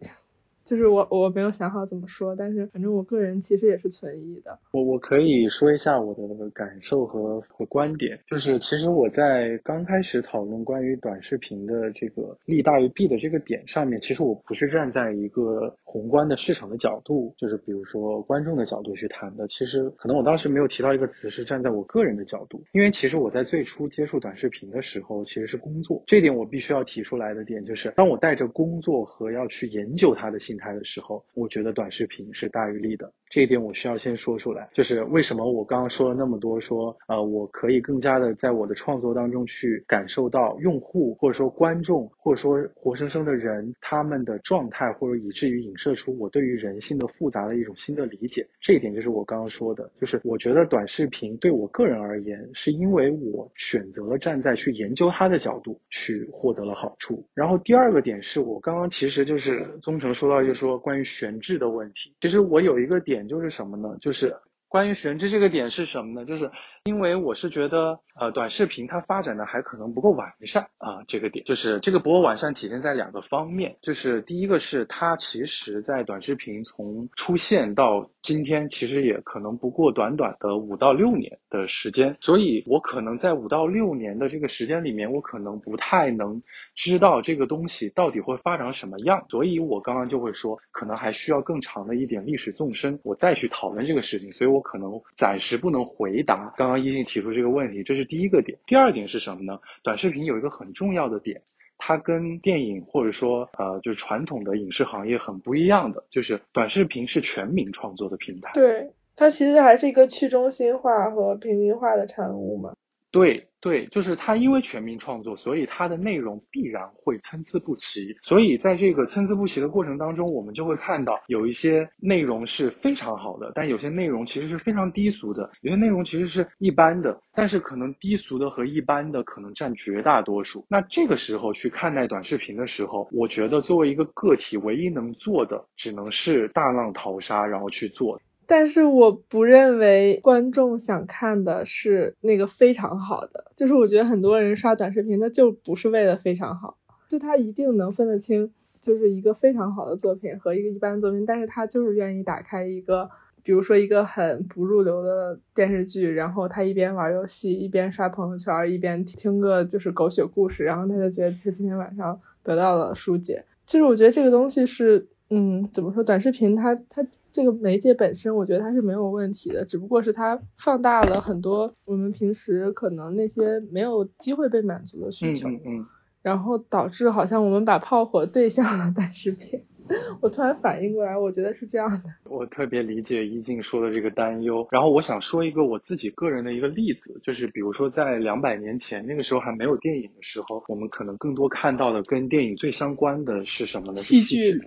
[0.71, 4.57] 就是我我没有想好怎么说，但是反正我个人其实也是存疑的。
[4.71, 19.45] 我我可以说一下我的感受和和观点，就是其实我在刚开始讨论关于短视频的这个利大于弊的这个点上面，其实我不是站在一个宏观的市场的角度，就是比如说观众的角度去谈的。
[19.49, 30.57] 其实可能我当时没有提到一个词是站在我个人的角度，因为其实我在最初接触短视频的时候其实是工作，这点我必须要提出来的点就是，当我带着工作和要去研究它的心。
[30.61, 33.11] 态的时候，我觉得短视频是大于利的。
[33.31, 48.45] 这一点我需要先说出来，就是为什么我刚刚说了那么多，说呃，我可以更加的在我的创作当中去感受到用户或者说观众或者说活生生的人他们的状态，或者以至于影射出我对于人性的复杂的一种新的理解。
[48.59, 57.25] 这一点就是我刚刚说的，就是我觉得短视频对我个人而言，是因为我选择了站在去研究它的角度去获得了好处。
[57.33, 63.21] 然后第二个点是我刚刚其实就是宗成说到，说关于悬置的问题，其实我有一个点。
[63.31, 63.97] 就是什么呢？
[64.01, 64.35] 就是
[64.67, 66.25] 关于悬置这个点是什么呢？
[66.25, 66.51] 就是
[66.85, 71.03] 因为我是觉得，呃，短视频它发展的还可能不够完善啊。
[71.07, 73.77] 这个点就是这个不够完善，体现在两个方面。
[73.81, 82.17] 就是第一个是它其实，在短视频从出现到今天，其实也可能不过短短的五到六年的时间。
[82.19, 86.41] 所以我可能在五到六年的这个时间里面，我可能不太能
[86.73, 89.27] 知道这个东西到底会发展什么样。
[89.29, 94.31] 所以我刚刚就会说，可能还需要更长的一点历史纵深，我再去讨论这个事情。
[94.31, 94.59] 所以我。
[94.71, 98.57] 可能暂时不能回答刚刚一定提出这个问题，这是第一个点。
[98.65, 99.59] 第二点是什么呢？
[99.83, 101.41] 短视频有一个很重要的点，
[101.77, 108.51] 它跟电影或者说呃就是传统的影视行业很不一样的，就是短视频是全民创作的平台。
[108.53, 112.73] 对，它其实还是一个去中心化和平民化的产物嘛。
[113.11, 113.47] 对。
[113.61, 118.17] 对，就是它，因为全民创作，所以它的内容必然会参差不齐。
[118.19, 130.65] 所以在这个参差不齐的过程当中，我们就会看到有一些内容是非常好的，但有些内容其实是非常低俗的，有些内容其实是一般的，但是可能低俗的和一般的可能占绝大多数。
[130.67, 138.19] 那这个时候去看待短视频的时候，我觉得作为一个个体，唯一能做的只能是大浪淘沙，然后去做。
[138.51, 146.75] 但是我不认为观众想看的是那个非常好的，就是我觉得很多人刷短视频，他就不是为了非常好，
[147.07, 153.09] 就他一定能分得清，就是一个非常好的作品和一个一般的作品，但是他就是愿意打开一个，
[153.41, 163.45] 比如说一个很不入流的电视剧，然后他一边玩游戏，一边刷朋友圈，一边听个就是狗血故事，然后他就觉得他今天晚上得到了疏解。
[163.65, 167.01] 就是我觉得这个东西是，嗯，怎么说，短视频它它。
[167.33, 175.85] 这个媒介本身，我觉得它是没有问题的，只不过是它放大了很多我们平时可能那些没有机会被满足的需求，嗯嗯，
[176.21, 179.63] 然后导致好像我们把炮火对向了短视频。
[180.21, 182.03] 我突然反应过来，我觉得是这样的。
[182.29, 193.95] 我特别理解一静说的这个担忧，然后我想说一个我自己个人的一个例子，就是比如说在两百年前，那个时候还没有电影的时候，我们可能更多看到的跟电影最相关的是什么呢？
[193.95, 194.59] 戏剧。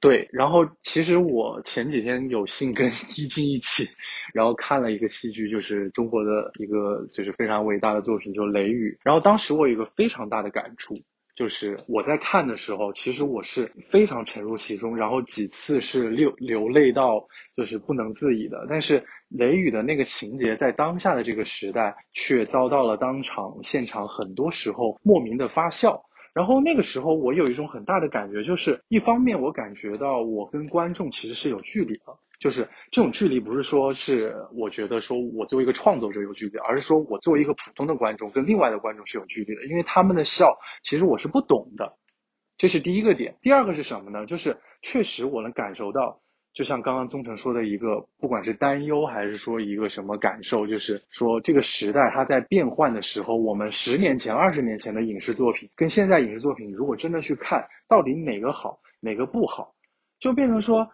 [0.00, 3.88] 对，然后其实我前几天有幸跟一静一起，
[4.34, 8.90] 然后看了一个戏剧，就是中国的一个就是非常伟大的作品，就《雷雨》。
[9.02, 10.98] 然后当时我有一个非常大的感触。
[11.42, 17.26] 就是我在看的时候，其实我是非常沉入其中，然后几次是流流泪到
[17.56, 18.64] 就是不能自已的。
[18.68, 26.04] 但是雷雨的那个情节，在当下的这个时代，却遭到了当场现场很多时候莫名的发笑。
[26.32, 32.16] 然后那个时候，我有一种很大的感觉，就是一方面我感觉到我跟观众其实是有距离的。
[32.42, 41.96] 就是这种距离，不是说是我觉得说我作为一个创作者有距离，而是说我作为一个普通的观众跟另外的观众是有距离的，因为他们的笑其实我是不懂的，
[42.58, 43.36] 这是第一个点。
[43.42, 44.26] 第二个是什么呢？
[44.26, 46.20] 就是确实我能感受到，
[46.52, 59.76] 就像刚刚宗成说的一个，不管是担忧还是说一个什么感受，就是说这个时代它在变换的时候，我们十年前、二十年前的影视作品跟现在影视作品，如果真的去看到底哪个好，哪个不好，
[60.18, 60.88] 就变成说。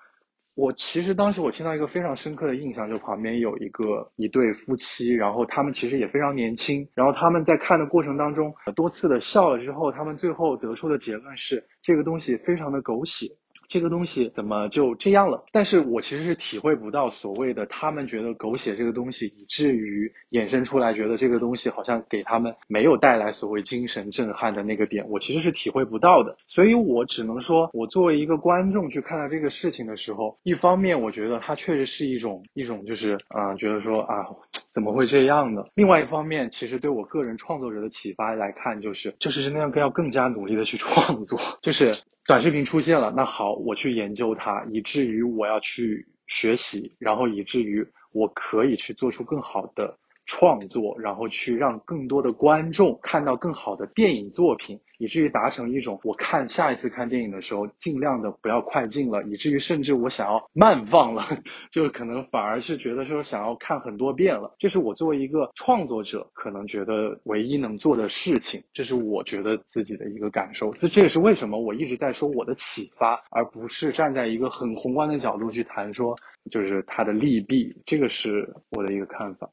[0.58, 13.28] 我其实当时我听到一个非常深刻的印象，就旁边有一个一对夫妻，然后他们其实也非常年轻，然后他们在看的过程当中多次的笑了之后，他们最后得出的结论是这个东西非常的狗血。
[13.68, 15.44] 这个东西怎么就这样了？
[15.52, 26.36] 但是我其实是体会不到所谓的他们觉得狗血这个东西，以至于衍生出来觉得这个东西好像给他们没有带来所谓精神震撼的那个点，我其实是体会不到的。
[26.46, 34.26] 所以我只能说，我作为一个观众去看到这个事情的时候，一方面我觉得它确实是一种一种就是啊，觉得说啊
[34.72, 35.64] 怎么会这样呢？
[35.74, 41.96] 另外一方面，其实对我个人创作者的启发来看，就是就是那样要更加努力的去创作，就是。
[42.26, 49.96] 短视频出现了，那好，我去研究它，以至于我要去学习，然后以至于我可以去做出更好的。
[50.28, 61.24] 创作，然后去让更多的观众看到更好的电影作品，以至于达成一种我看下一次看电影的时候，尽量的不要快进了，以至于甚至我想要慢放 了，
[61.72, 64.54] 就可能反而是觉得说想要看很多遍了。
[64.58, 70.70] 这是我作为一个创作者可能觉得唯一能做的事情，这是我觉得自己的一个感受。
[70.74, 76.14] 这这也是为什么我一直在说我的启发，而不是站在一个很宏观的角度去谈说
[76.50, 77.74] 就是它的利弊。
[77.86, 79.48] 这个是我的一个看法。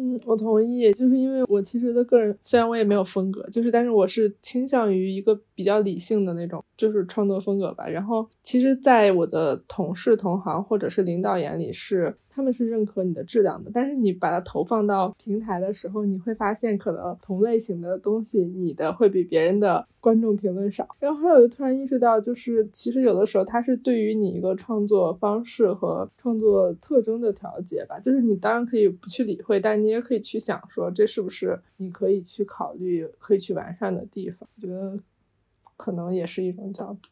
[0.00, 7.88] 嗯，我同意，就是因为我其实的个人，虽然我也没有风格，就是但是我是倾向于一个比较理性的那种，就是创作风格吧。
[7.88, 12.16] 然后其实，在我的同事、同行或者是领导眼里是。
[12.38, 20.86] 他们是认可你的质量的，但是你把它投放到平台的时候，你会发现可能同类型的东西，你的会比别人的观众评论少。
[21.00, 27.98] 然后还有就突然意识到，就是其实有的时候它是对于你一个创作方式和创作特征的调节吧。
[27.98, 34.48] 就是你当然可以不去理会，但你也可以去想说，这是不是你可以去考虑、可以去完善的地方？
[34.54, 34.96] 我觉得
[35.76, 37.08] 可能也是一种角度。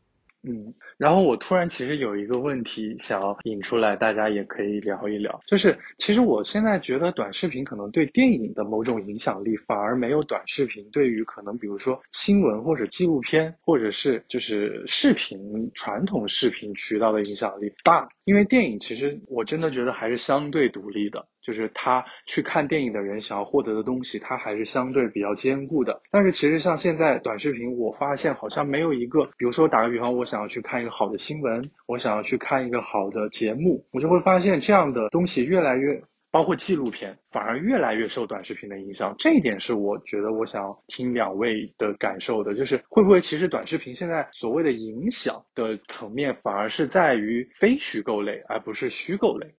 [0.49, 5.41] 嗯，然后我突然其实有一个问题想要引出来，大家也可以聊一聊。
[5.45, 18.09] 就是其实我现在觉得短视频可能对电影的某种影响力，反而没有短视频对于可能比如说新闻或者纪录片，或者是就是视频传统视频渠道的影响力大。
[18.25, 21.27] 因为电影其实我真的觉得还是相对独立的。
[21.47, 26.03] 就是他去看电影的人想要获得的东西，他还是相对比较坚固的。
[26.11, 39.15] 但是其实像现在短视频，我发现好像没有一个，比如说打个比方，我想要去看一个好的新闻，我想要去看一个好的节目，我就会发现这样的东西越来越，包括纪录片，反而越来越受短视频的影响。
[39.17, 49.55] 这一点是我觉得我想要听两位的感受的，就是会不会其实短视频现在所谓的影响的层面，反而是在于非虚构类，而不是虚构类。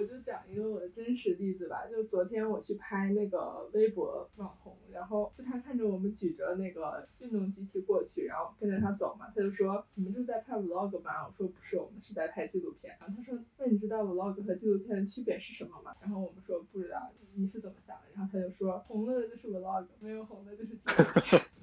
[0.00, 11.26] 我就讲一个我的真实例子吧，就昨天我去拍那个微博网红，然后就他看着我们举着那个运动机器过去，然后跟着他走嘛，他就说你们是在拍 vlog 吗？
[11.26, 12.96] 我说不是，我们是在拍纪录片。
[12.98, 15.94] 然后他说那你知道 vlog 和纪录片的区别是什么吗？
[16.00, 18.04] 然后我们说不知道，你是怎么想的？
[18.14, 21.42] 然后他就说红了的就是 vlog，没有红的就是纪录片。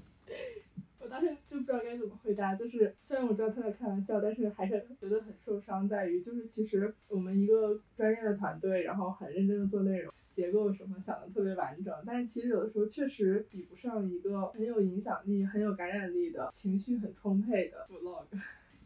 [1.08, 5.88] 我当时就不知道该怎么回答，就是虽然我知道他在开玩笑，但是还是觉得很受伤。
[5.88, 18.26] 在于就是其实我们一个专业的团队，然后很认真的做内容，结构什么想的特别完整，但是其实有的时候确实比不上一个很有影响力、很有感染力的情绪很充沛的 vlog。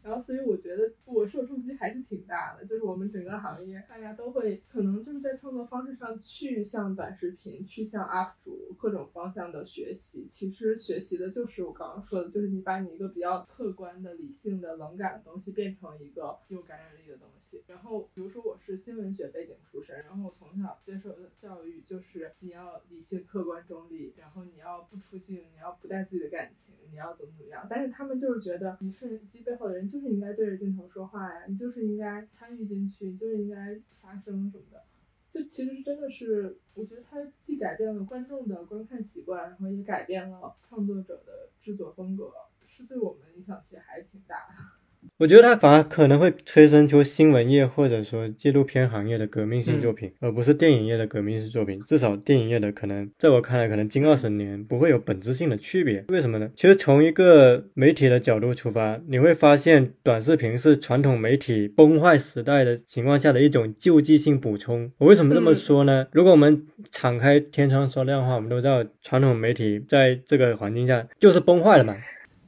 [0.02, 2.64] 然后所以我觉得我受冲击还是挺大的。
[2.64, 10.26] 就是我们整个行业，大家都会可能就是在创作方式上去向短视频，去向 UP 主各种方向的学习。
[10.28, 17.62] 其实学习的就是我刚刚说的，就是你把你一个比较客观的、理性的、冷感的东西变成一个有感染力的东西。
[17.66, 27.66] 然后，比如说我是新闻学背景出身，然后我从小接受的教育就是你要理性、客观、中立，然后你要不出镜，你要不带自己的感情，你要怎么怎么样。
[27.68, 34.82] 但是他们就是觉得你摄影机背后的人就是应该对着镜头说话呀，你就是应该参与进去，你就是应该发声什么的。
[35.30, 42.32] 就其实真的是，我觉得它既改变了观众的观看习惯，然后也改变了创作者的制作风格，
[42.66, 44.81] 是对我们影响其实还挺大的。
[45.18, 51.80] 我觉得它反而可能会催生出新闻业或者说纪录片行业的革命性作品，而不是电影业的革命性作品。
[51.86, 56.04] 至少电影业的可能，在我看来，可能近二十年不会有本质性的区别。
[56.08, 56.50] 为什么呢？
[56.56, 64.90] 其实从一个媒体的角度出发，你会发现短视频是传统媒体崩坏时代的情况下的一种救济性补充。
[64.98, 66.08] 我为什么这么说呢？
[66.12, 71.96] 如果我们敞开天窗说亮话，我们都知道传统媒体在这个环境下就是崩坏了嘛。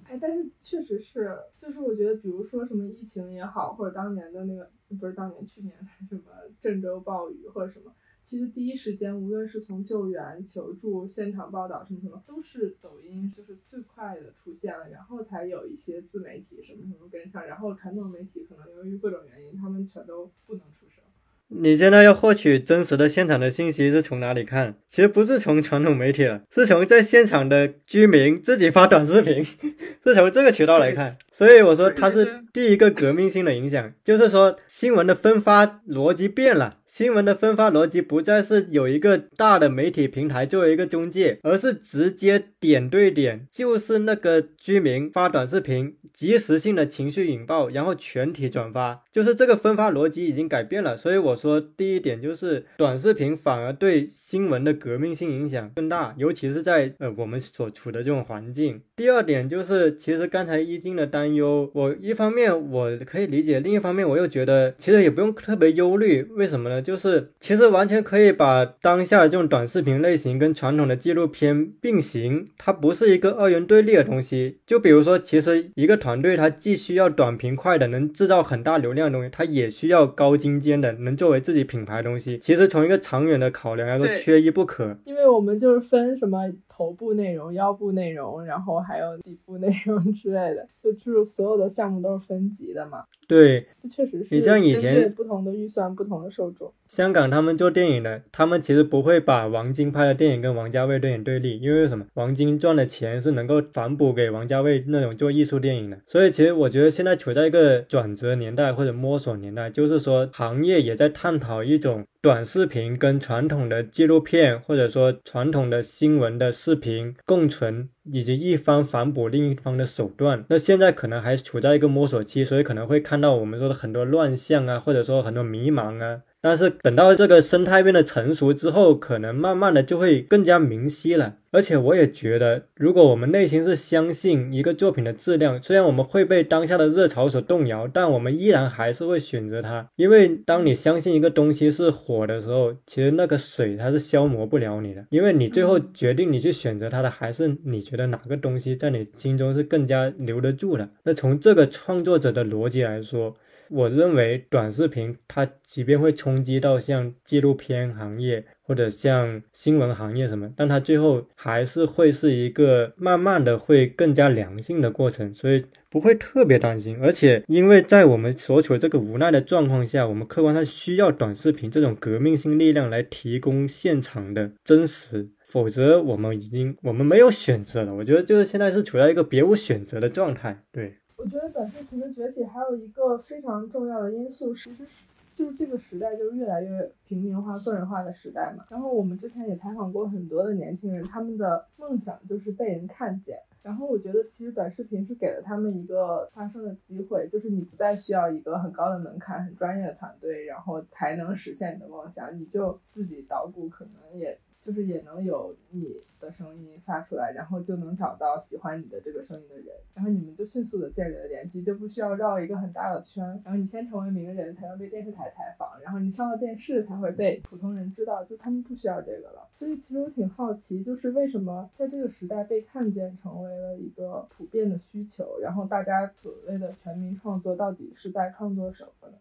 [0.09, 1.31] 哎，但是确实是。
[1.65, 6.23] 就是我觉得，比如说什么疫情也好，或者当年的那个不是当年去年的什么
[6.61, 7.91] 郑州暴雨或者什么，
[8.23, 21.04] 其实第一时间无论是从救援、求助、现场报道什么什么，都是抖音就是最快的出现了，然后才有一些自媒体什么什么跟上，然后传统媒体可能由于各种原因，他们全都不能出声。
[21.49, 24.75] 你现在要获取真实的现场的信息是从哪里看？
[24.89, 29.45] 其实不是从传统媒体了，是从在现场的居民自己发短视频，
[30.05, 31.17] 是从这个渠道来看。
[31.33, 36.79] 所以我说它是第一个革命性的影响，就是说新闻的分发逻辑变了。
[36.95, 50.97] 新闻的分发逻辑不再是有一个大的媒体平台作为一个中介，而是直接点对点，就是那个居民发短视频，及时性的情绪引爆，然后全体转发，就是这个分发逻辑已经改变了。
[50.97, 58.81] 所以我说第一点就是短视频反而对新闻的革命性影响更大，尤其是在呃我们所处的这种环境。
[58.95, 66.84] 第二点就是其实刚才一金的担忧，我一方面我可以理解，另一方面我又觉得其实也不用特别忧虑，为什么呢？
[66.85, 74.59] 就是其实完全可以把当下的这种短视频类型跟传统的纪录片并行，它不是一个二元对立的东西。
[74.67, 82.39] 就比如说，其实一个团队它既需要短平快的能制造很大流量的东西，它也需要高精尖的能作为自己品牌的东西。
[82.39, 84.99] 其实从一个长远的考量来说，缺一不可。
[85.05, 93.05] 因为我们就是分什么头部内容、腰部内容，然后还有底部内容之类的，就就是所有的项目都是分级的嘛。
[93.29, 94.29] 对，这确实是。
[94.31, 96.73] 你像以前不同的预算、不同的受众。
[96.89, 102.05] 香港他们做电影的，他们其实不会把王晶拍的电影跟王家卫电影对立，因为什么？
[102.15, 105.99] 王晶赚的钱是能够反哺给王家卫那种做艺术电影的。
[106.07, 117.91] 所以其实我觉得现在处在一个转折年代或者摸索年代，就是说行业也在探讨一种短视频跟传统的纪录片或者说传统的新闻的视频共存。
[118.11, 126.21] 以及一方反哺另一方的手段，那现在可能还处在一个摸索期，所以可能会看到我们说的很多乱象啊，或者说很多迷茫啊。
[126.45, 131.37] 但是等到这个生态变得成熟之后，可能慢慢的就会更加明晰了。
[131.51, 139.89] 而且我也觉得，如果我们内心是相信一个作品的质量，虽然我们会被当下的热潮所动摇，但我们依然还是会选择它。
[139.97, 150.91] 因为当你相信一个东西是火的时候，其实那个水它是消磨不了你的，因为你最后决定你去选择它的，还是你觉得哪个东西在你心中是更加留得住的。
[151.05, 153.35] 那从这个创作者的逻辑来说。
[153.71, 166.99] 我认为短视频它即便会冲击到像纪录片行业或者像新闻行业什么，但它最后还是会是一个慢慢的会更加良性的过程，所以不会特别担心。
[167.01, 177.95] 而且因为在我们所处这个无奈的状况下，我们客观上需要短视频这种革命性力量来提供现场的真实，否则我们已经我们没有选择了。
[177.95, 180.95] 我觉得就是现在是处在一个别无选择的状态，对。
[181.17, 185.05] 我觉得短视频的崛起还有一个非常重要的因素，其实是
[185.35, 188.65] 就是这个时代就是越来越平民化、个人化的时代嘛。
[188.69, 193.39] 然后我们之前也采访过很多的年轻人，他们的梦想就是被人看见。
[193.63, 204.39] 然后我觉得其实短视频是给了他们一个发声的机会，就是你不再需要一个很高的门槛、很专业的团队，然后才能实现你的梦想，你就自己捣鼓，可能也。
[204.65, 213.25] 就是也能有你的声音发出来，然后就能找到喜欢你的这个声音的人，然后你们就迅速的建立了联系，就不需要绕一个很大的圈。
[213.45, 219.47] 然后你先成为名人，才能被电视台采访，然后你上了电视才会被普通人知道，就他们不需要这个了。
[219.55, 229.17] 所以其实我挺好奇，就是为什么在这个时代被看见成为了一个普遍的需求，然后大家所谓的全民创作到底是在创作什么呢？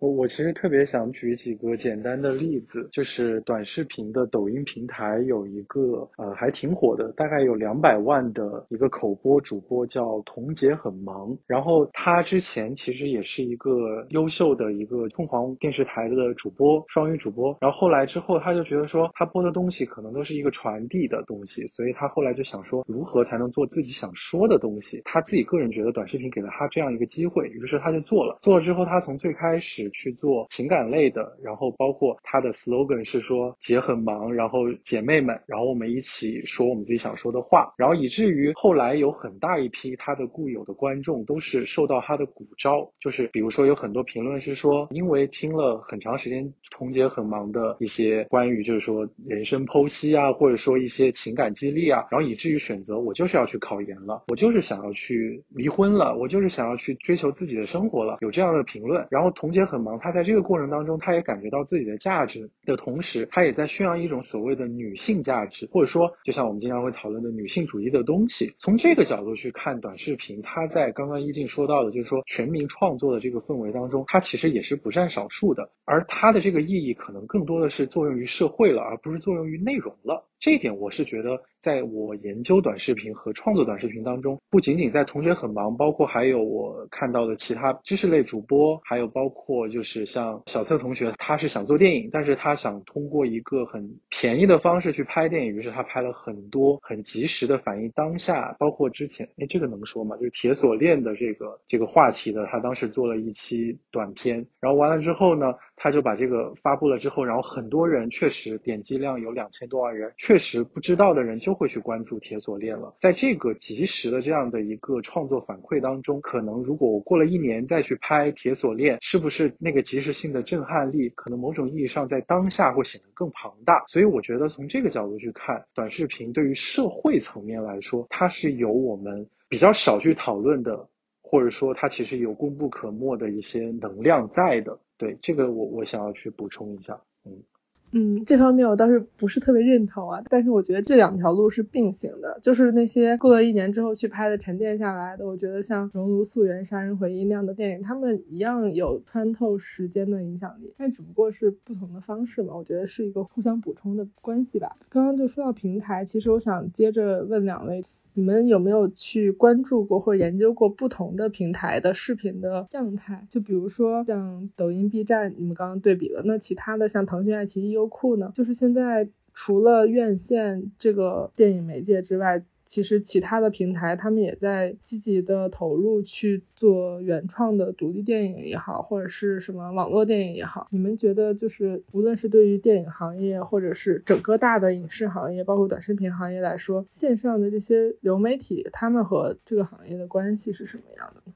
[0.00, 13.70] 我我其实特别想举几个简单的例子，就是短视频的抖音平台有一个呃还挺火的，大概有两百万的一个口播主播叫童姐很忙，然后他之前其实也是一个
[14.08, 29.89] 优秀的一个凤凰电视台的主播，双语主播，然后后来之后他就觉得说他播的东西可能都是一个传递的东西，所以他后来就想说如何才能做自己想说的东西，他自己个人觉得短视频给了他这样一个机会，于是他就做了，做了之后他从最开始。
[29.92, 59.79] 去做情感类的，然后包括他的 slogan 是说姐很忙，然后姐妹们，然后我们一起说我们自己想说的话，然后以至于后来有很大一批他的固有的观众都是受到他的鼓招，就是比如说有很多评论是说，因为听了很长时间童姐很忙的一些关于就是说人生剖析啊，或者说一些情感激励啊，然后以至于选择我就是要去考研了，我就是想要去离婚了，我就是想要去追求自己的生活了，有这样的评论，然后童姐很。
[59.82, 68.54] 忙，他在这个过程当中，他也感觉到自己的价值的同时，他也在宣扬一种所谓的女性价值，或者说，就像我们经常会讨论的女性主义的东西。
[68.58, 75.70] 从这个角度去看短视频，它在刚刚一静说到的，就是说全民创作的这个氛围当中，它其实也是不占少数的。
[75.84, 80.26] 而它的这个意义，可能更多的是作用于社会了，而不是作用于内容了。
[80.38, 100.16] 这一点我是觉得，在我研究短视频和创作短视频当中，不仅仅在同学很忙，包括还有我看到的其他知识类主播，还有包括就是像小策同学，他是想做电影，但是他想通过一个很便宜的方式去拍电影，于是他拍了很多很及时的反映当下，包括之前，哎，这个能说吗？
[100.16, 105.54] 就是铁锁链的这个这个话题的，他当时做了一期短片，然后完了之后呢？
[105.82, 112.94] 他就把这个发布了之后，然后很多人确实点击量有两千多万人，确实不知道的人就会去关注铁锁链了。
[113.00, 123.84] 在这个及时的这样的一个创作反馈当中，可能如果我过了一年再去拍铁锁链，是不是那个及时性的震撼力，可能某种意义上在当下会显得更庞大？
[123.88, 130.88] 所以我觉得从这个角度去看，短视频对于社会层面来说，它是有我们比较少去讨论的，
[131.22, 134.80] 或者说它其实有功不可没的一些能量在的。
[134.96, 137.42] 对这个，我我想要去补充一下，嗯
[137.92, 154.76] 嗯，这方面我倒是不是特别认同啊，但是我觉得这两条路是并行的，就是那些过了一年之后去拍的沉淀下来的，我觉得像《熔炉溯源》《杀人回忆》那样的电影，他们一样有穿透时间的影响力，但只不过是不同的方式嘛，我觉得是一个互相补充的关系吧。
[154.88, 157.84] 刚刚就说到平台，其实我想接着问两位。
[158.14, 163.26] 你们有没有去关注过或者研究过不同的平台的视频的样态？
[163.30, 168.30] 就比如说像抖音、B 站，你们刚刚对比了，那其他的像腾讯、爱奇艺、优酷呢？
[168.34, 172.42] 就是现在除了院线这个电影媒介之外。
[172.70, 180.68] 其实其他的平台，他们也在积极的投入去做原创的独立电影也好，或者是什么网络电影也好。
[180.70, 191.32] 你们觉得，就是无论是对于电影行业，或者是整个大的影视行业，包括短视频行业来说，线上的这些流媒体，他们和这个行业的关系是什么样的？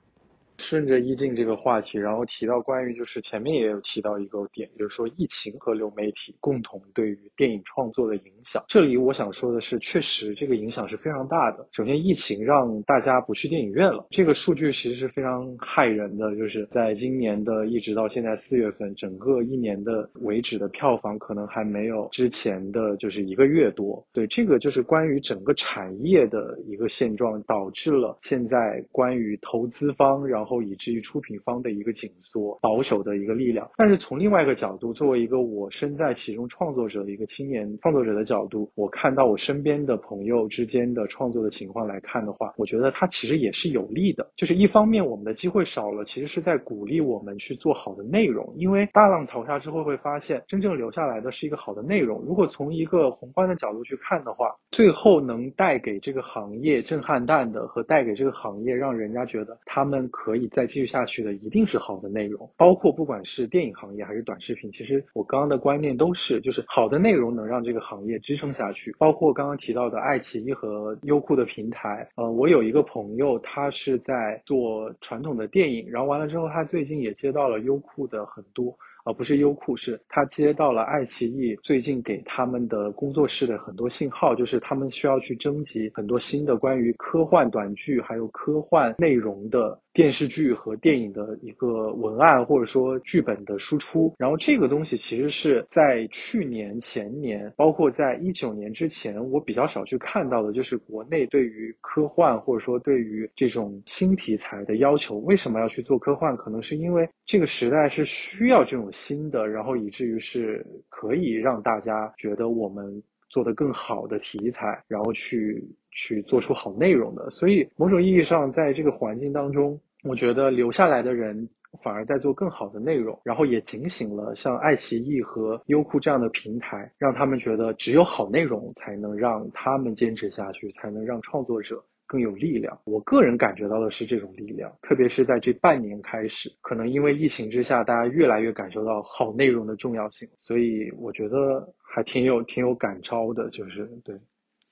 [0.65, 8.65] 顺着一静这个话题，然后提到关于就是前面也有提到一个点，就是说疫情和流媒体共同对于电影创作的影响。
[8.66, 11.69] 这里我想说的是，确实这个影响是非常大的。
[11.70, 16.35] 首先，疫情让大家不去电影院了，这个数据其实是非常骇人的。
[16.35, 24.03] 就是在今年的一直到现在四月份，整个一年的为止的票房可能还没有之前的就是一个月多。
[24.15, 30.53] 对，这个就是关于整个产业的一个现状，导致了现在关于投资方，然后。
[30.62, 33.70] 以至于出品方的一个紧缩、保守的一个力量。
[33.76, 44.31] 但是从另外一个角度，作为一个我身在其中创作者的一个青年创作者的角度，我看到我身边的朋友之间的创作的情况来看的话，我觉得它其实也是有利的。
[44.36, 48.55] 就是一方面我们的机会少了，其实是在鼓励我们去做好的内容。
[48.56, 52.20] 因为大浪淘沙之后会发现，真正留下来的是一个好的内容。
[52.26, 60.35] 如果从一个宏观的角度去看的话，最后能带给这个行业震撼弹的和带给这个行业让人家觉得他们可。
[60.35, 68.95] 以再继续下去的一定是好的内容，包括不管是电影行业还是短视频，其实我刚刚的观念都是，就是好的内容能让这个行业支撑下去。
[68.99, 78.77] 包括刚刚提到的爱奇艺和优酷的平台，呃，我有一个朋友，他是在做传统的电影，然后完了之后，他最近也接到了优酷的很多。
[79.07, 89.79] 而不是优酷，是他接到了爱奇艺最近给他们的工作室的很多信号，就是他们需要去征集很多新的关于科幻短剧还有科幻内容的。
[89.95, 105.19] 电视剧和电影的一个文案或者说剧本的输出，然后这个东西其实是在去年、前年，包括在一九年之前，我比较少去看到的，就是国内对于科幻或者说对于这种新题材的要求。
[105.19, 106.37] 为什么要去做科幻？
[106.37, 113.01] 可能是因为这个时代是需要这种新的，然后以至于是可以让大家觉得我们
[113.35, 115.62] 做得更好的题材，然后去。
[115.97, 121.48] 去做出好内容的，所以某种意义上，在这个环境当中，我觉得留下来的人
[121.85, 132.78] 反而在做更好的内容，然后也警醒了像爱奇艺和优酷这样的平台，让他们觉得只有好内容才能让他们坚持下去，才能让创作者更有力量。
[132.85, 144.14] 我个人感觉到的是这种力量，特别是在这半年开始，可能因为疫情之下，大家越来越感受到好内容的重要性，所以我觉得还挺有挺有感召的，就是对。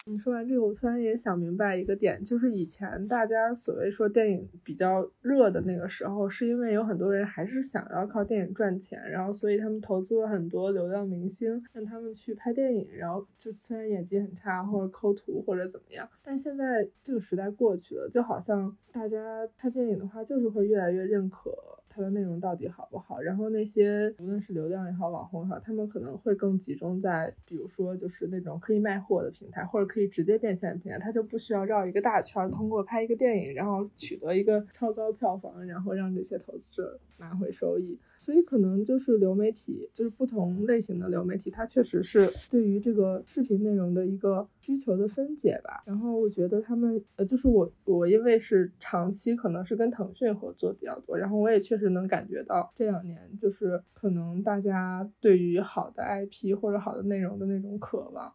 [0.05, 21.53] 你说完这个，我突然也想明白一个点，就是以前大家所谓说电影比较热的那个时候，是因为有很多人还是想要靠电影赚钱，然后所以他们投资了很多流量明星，让他们去拍电影，然后就虽然演技很差或者抠图或者怎么样，但现在这个时代过去了，就好像大家拍电影的话，就是会越来越认可。
[21.95, 23.21] 它的内容到底好不好？
[23.21, 37.99] 然后那些无论是流量也好，网红也好，他们可能会更集中在，比如说就是那种可以卖货的平台，或者可以直接变现的平台，他就不需要绕一个大圈，通过拍一个电影，然后取得一个超高票房，然后让这些投资者拿回收益。
[38.23, 45.83] 所以可能就是流媒体，就是不同类型的流媒体，它确实是对于这个视频内容的一个需求的分解吧。
[45.85, 58.33] 然后我觉得他们，呃，就是我我因为是长期可能是跟腾讯合作比较多，然后我也确实能感觉到这两年就是可能大家对于好的 IP 或者好的内容的那种渴望。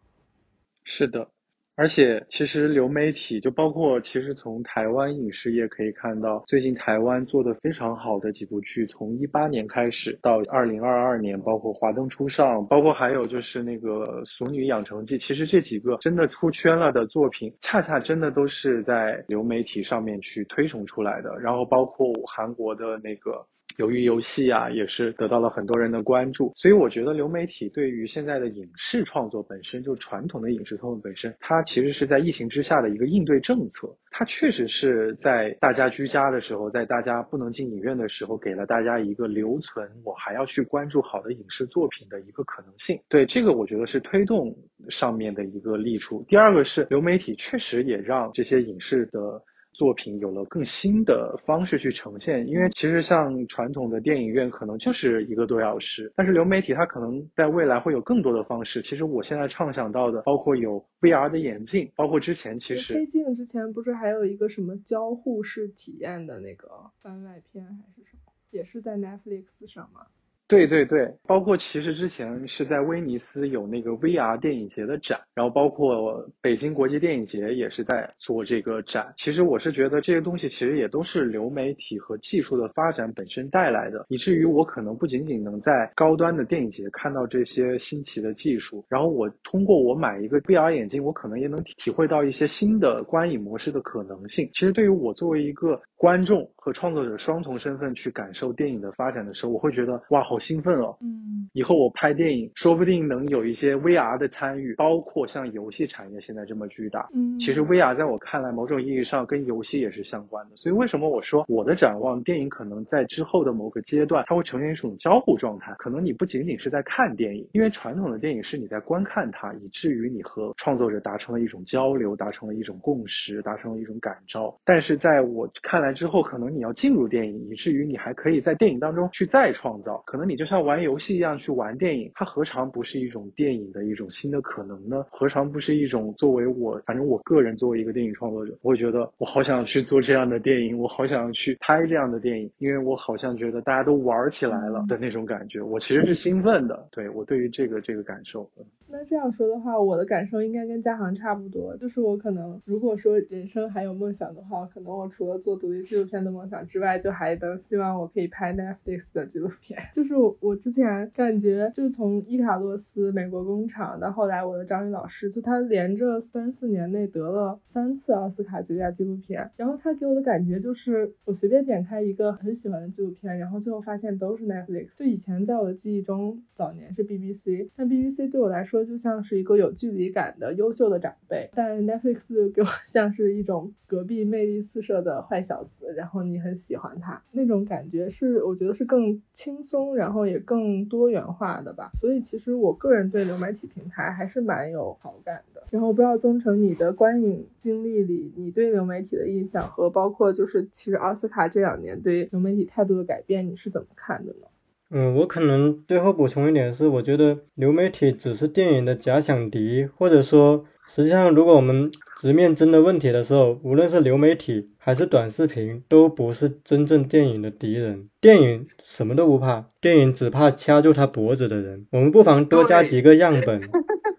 [0.84, 1.30] 是的。
[1.78, 21.38] 而且，其实流媒体就包括，其实从台湾影视业可以看到，最近台湾做的非常好的几部剧，从一八年开始到二零二二年，包括《华灯初上》，包括还有就是那个《俗女养成记》，其实这几个真的出圈了的作品，恰恰真的都是在流媒体上面去推崇出来的。
[21.38, 23.46] 然后包括韩国的那个。
[23.78, 33.88] 由于游戏啊，也是得到了很多人的关注，所以我觉得流媒体对于现在的影视创作本身，就传统的影视创作本身，它其实是在疫情之下的一个应对政策。
[34.10, 43.00] 它确实是在大家居家的时候，在大家不能进影院的时候，给了大家一个留存，我还要去关注好的影视作品的一个可能性。
[43.08, 44.52] 对这个，我觉得是推动
[44.88, 46.24] 上面的一个利处。
[46.26, 49.40] 第二个是流媒体确实也让这些影视的。
[49.78, 58.82] 作品有了更新的方式去呈现，因为其实像传统的电影院可能就是一个多小时，但是流媒体它可能在未来会有更多的方式。
[58.82, 66.68] 其实我现在畅想到的，包括有 VR 的眼镜，包括之前其实黑镜之前不是还有一个什么交互式体验的那个
[67.00, 70.00] 番外篇还是什么，也是在 Netflix 上吗？
[70.48, 79.12] 对对对，包括其实之前是在威尼斯有那个 VR 电影节的展，然后包括北京国际电影节也是在做这个展。
[79.18, 94.48] 其实我是觉得这些东西其实也都是流媒体和技术的发展本身带来的，以至于我可能不仅仅能在高端的电影节看到这些新奇的技术，然后我通过我买一个 VR 眼镜，我可能也能体会到一些新的观影模式的可能性。
[94.54, 100.96] 其实对于我作为一个观众和创作者双重身份去感受电影的发展的时候，我会觉得哇，好兴奋哦！
[101.00, 107.08] 嗯，以后我拍电影，说不定能有一些 VR 的参与，包括像游戏产业现在这么巨大。
[107.14, 110.56] 嗯，其实 VR 在我看来，某种意义上跟游戏也是相关的。
[110.56, 115.74] 所以为什么我说我的展望，电影可能在之后的某个阶段，它会呈现一种交互状态。
[115.78, 124.54] 可能你不仅仅是在看电影，因为传统的电影是你在观看它，以至于你和创作者达成了一种交流，达成了一种共识，达成了一种感召。
[124.64, 130.02] 但是在我看来，之后可能你要进入电影，以至于你还可以在电影当中去再创造。
[130.06, 135.06] 可能你就像玩游戏一样去玩电影，它何尝不是一种电影的一种新的可能呢？
[135.10, 146.86] 何尝不是一种作为我，反正我个人作为一个电影创作者，我会觉得我好想去做这样的电影，我好想去拍这样的电影，因为我好像觉得大家都玩起来了的那种感觉，我其实是兴奋的。
[146.92, 148.48] 对我对于这个这个感受。
[148.90, 151.76] 那这样说的话，我的感受应该跟嘉航差不多。
[151.76, 159.78] 就是我可能如果说人生还有梦想的话，可能我除了做独立纪录片的梦想之外，就还能希望我可以拍 Netflix 的纪录片。
[159.94, 169.50] 就是我我之前感觉，就从伊卡洛斯、美国工厂到后来我的张宇老师，就他连着三四年内得了三次奥斯卡最佳纪录片。
[169.56, 174.98] 然后他给我的感觉就是，我随便点开一个很喜欢的纪录片，然后最后发现都是 Netflix。
[174.98, 178.78] 就以前在我的记忆中，早年是 BBC，但 BBC 对我来说。
[178.88, 182.20] 就像是一个有距离感的优秀的长辈，但 Netflix
[182.54, 191.90] 给我像是一种隔壁魅力四射的坏小子，然后你很喜欢他那种感觉，是我觉得是更轻松，然后然后也更多元化的吧。
[192.00, 195.62] 所以其实我个人对流媒体平台还是蛮有好感的。
[195.70, 204.46] 然后不知道宗成你的观影经历里，你对流媒体的印象和包括就是其实奥斯卡这两年对流媒体态度的改变，你是怎么看的呢？
[204.90, 211.90] 嗯，我可能最后补充一点是，我觉得流媒体只是电影的假想敌，或者说，实际上如果我们
[212.20, 218.08] 直面真的问题的时候，无论是流媒体还是短视频，都不是真正电影的敌人。
[218.20, 221.86] 电影什么都不怕，电影只怕掐住他脖子的人。
[221.92, 223.60] 我们不妨多加几个样本。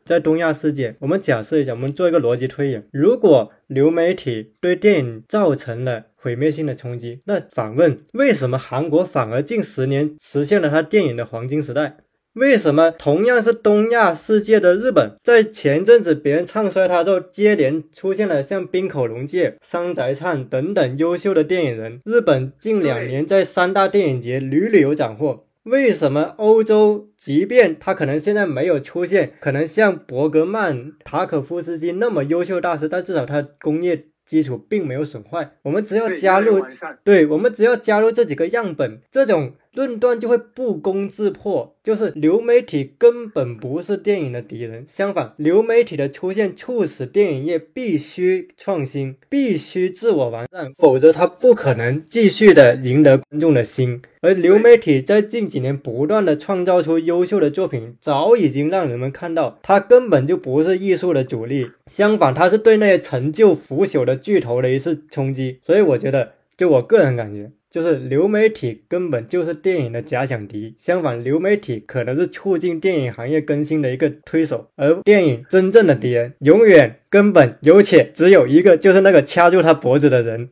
[0.06, 11.98] 在东亚世界，我们假设一下，我们做一个逻辑推演：如果流媒体对电影造成了毁灭性的冲击，那反问，为什么韩国反而近十年实现了它电影的黄金时代？
[12.34, 22.00] 为什么同样是东亚世界的日本，在前阵子别人唱衰它之后，接连出现了像冰口龙介、山宅灿等等优秀的电影人？
[22.06, 25.46] 日本近两年在三大电影节屡屡有斩获。
[25.64, 35.56] 为什么欧洲，即便他可能现在没有出现，可能像伯格曼、塔可夫斯基那么优秀大师，但至少他工业基础并没有损坏。
[35.64, 36.64] 我们只要加入，
[37.04, 39.54] 对我们只要加入这几个样本，这种。
[39.74, 54.02] 论断就会不攻自破，就是流媒体根本不是电影的敌人，相反，流媒体的出现促使电影业必须创新，必须自我完善，否则它不可能继续的赢得观众的心。
[54.22, 65.60] 而流媒体在近几年不断的创造出优秀的作品，早已经让人们看到，它根本就不是艺术的主力，相反，它是对那些陈旧腐朽的巨头的一次冲击。
[65.62, 67.52] 所以，我觉得，就我个人感觉。
[67.70, 80.50] 就是流媒体根本就是电影的假想敌，相反，流媒体可能是促进电影行业更新的一个推手，而电影真正的敌人永远、根本、有且只有一个，就是那个掐住他脖子的人。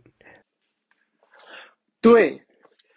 [2.01, 2.43] 对，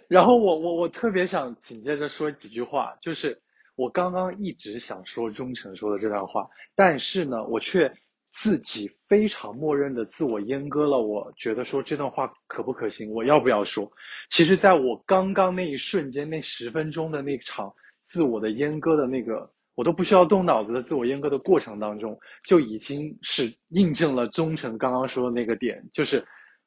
[0.07, 3.41] 然后我我我特别想紧接着说几句话，就是
[3.74, 7.91] 我刚刚一直想说忠诚说的这段话，但是呢，我却。
[8.32, 13.11] 自己非常默认的自我阉割了，我觉得说这段话可不可行？
[13.11, 13.90] 我要不要说？
[14.31, 17.73] 其实，在我刚刚那一瞬间，那十分钟的那场
[18.05, 26.24] 自我的阉割的那个，我都不需要动脑子的自我阉割的过程当中，就已经是印证了忠诚刚刚说的那个点，就是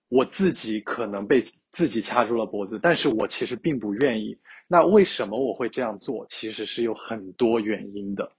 [0.10, 4.38] 我自己可能被自己掐住了脖子，但是我其实并不愿意。
[4.68, 6.26] 那为什么我会这样做？
[6.30, 8.32] 其实是有很多原因的。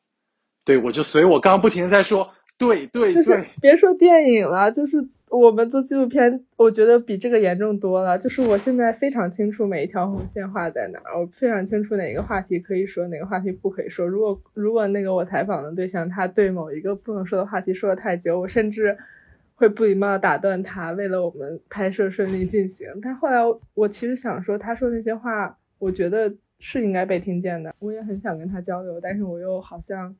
[0.65, 2.31] 对我就，所以我刚刚不停的在说。
[2.57, 4.97] 对对，就是别说电影了，就是
[5.29, 8.17] 我们做纪录片，我觉得比这个严重多了。
[8.17, 14.07] 就是我现在非常清楚每一条红线画在哪儿，我非常清楚哪个话题可以说，哪个话题不可以说。
[14.07, 18.97] 如果如果那个我采访的对象他对某一个不能说的话题说的太久，我甚至
[19.57, 22.87] 会不礼貌的打断他，为了我们拍摄顺利进行。
[23.03, 23.39] 但后来
[23.75, 27.75] 我其实想说，他说那些话，我觉得是应该被听见的。
[27.81, 30.15] 我也很想跟他交流，但是我又好像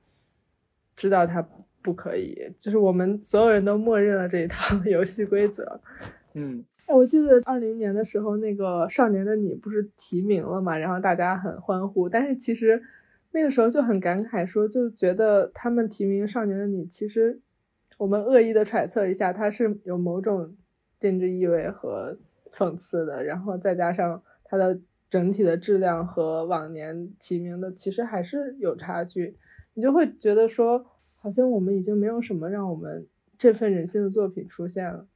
[0.97, 1.47] 知道他。
[1.85, 5.79] 不可以，就是我们所有人都默认了这一套游戏规则。
[6.33, 12.09] 嗯，哎，我记得二零年的时候，那个《少年的你》不是提名了嘛，然后大家很欢呼。
[12.09, 12.83] 但是其实
[13.33, 17.39] 那个时候就很感慨，说就觉得他们提名《少年的你》，其实
[17.99, 20.57] 我们恶意的揣测一下，它是有某种
[20.99, 22.17] 政治意味和
[22.57, 23.23] 讽刺的。
[23.23, 24.81] 然后再加上它的
[25.11, 29.37] 整体的质量和往年提名的其实还是有差距，
[29.75, 30.87] 你就会觉得说。
[31.25, 33.07] 好像我们已经没有什么让我们
[33.39, 35.07] 振奋人心的作品出现了，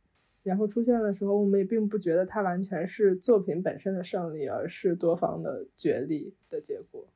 [0.42, 7.06] 然后出现的时候，我们也并不觉得它完全是作品本身的胜利，而是多方的角力的结果。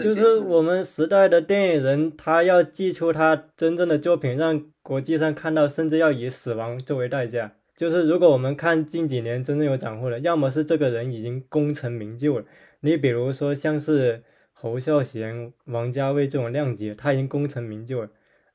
[0.00, 7.52] 就是我们时代的电影人，他要寄出他真正的作品，让国际上看到，甚至要以死亡作为代价。
[7.76, 12.46] 就是如果我们看近几年真正有斩获的，要么是这个人已经功成名就了，
[12.80, 14.22] 你比如说像是
[14.54, 18.08] 侯孝贤、王家卫这种量级，他已经功成名就了。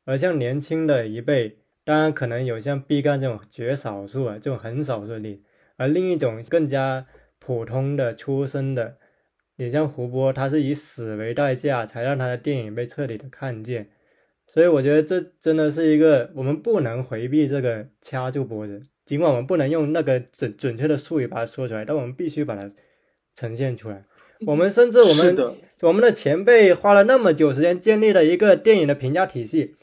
[0.06, 5.44] 而像年轻的一辈，当然可能有像毕赣这种绝少数啊，这种很少数例。
[5.78, 7.06] 而另一种更加
[7.40, 8.98] 普通的出身的，
[9.56, 13.90] 你像胡波，他是以死为代价才让他的电影被彻底的看见。
[14.46, 22.70] 所以我觉得这真的是一个我们不能回避这个掐住脖子，尽管我们不能用那个准准确的术语把它说出来，但我们必须把它
[23.36, 24.06] 呈现出来。
[24.46, 25.36] 我们甚至我们
[25.82, 29.76] 我们的前辈花了那么久时间建立了一个电影的评价体系，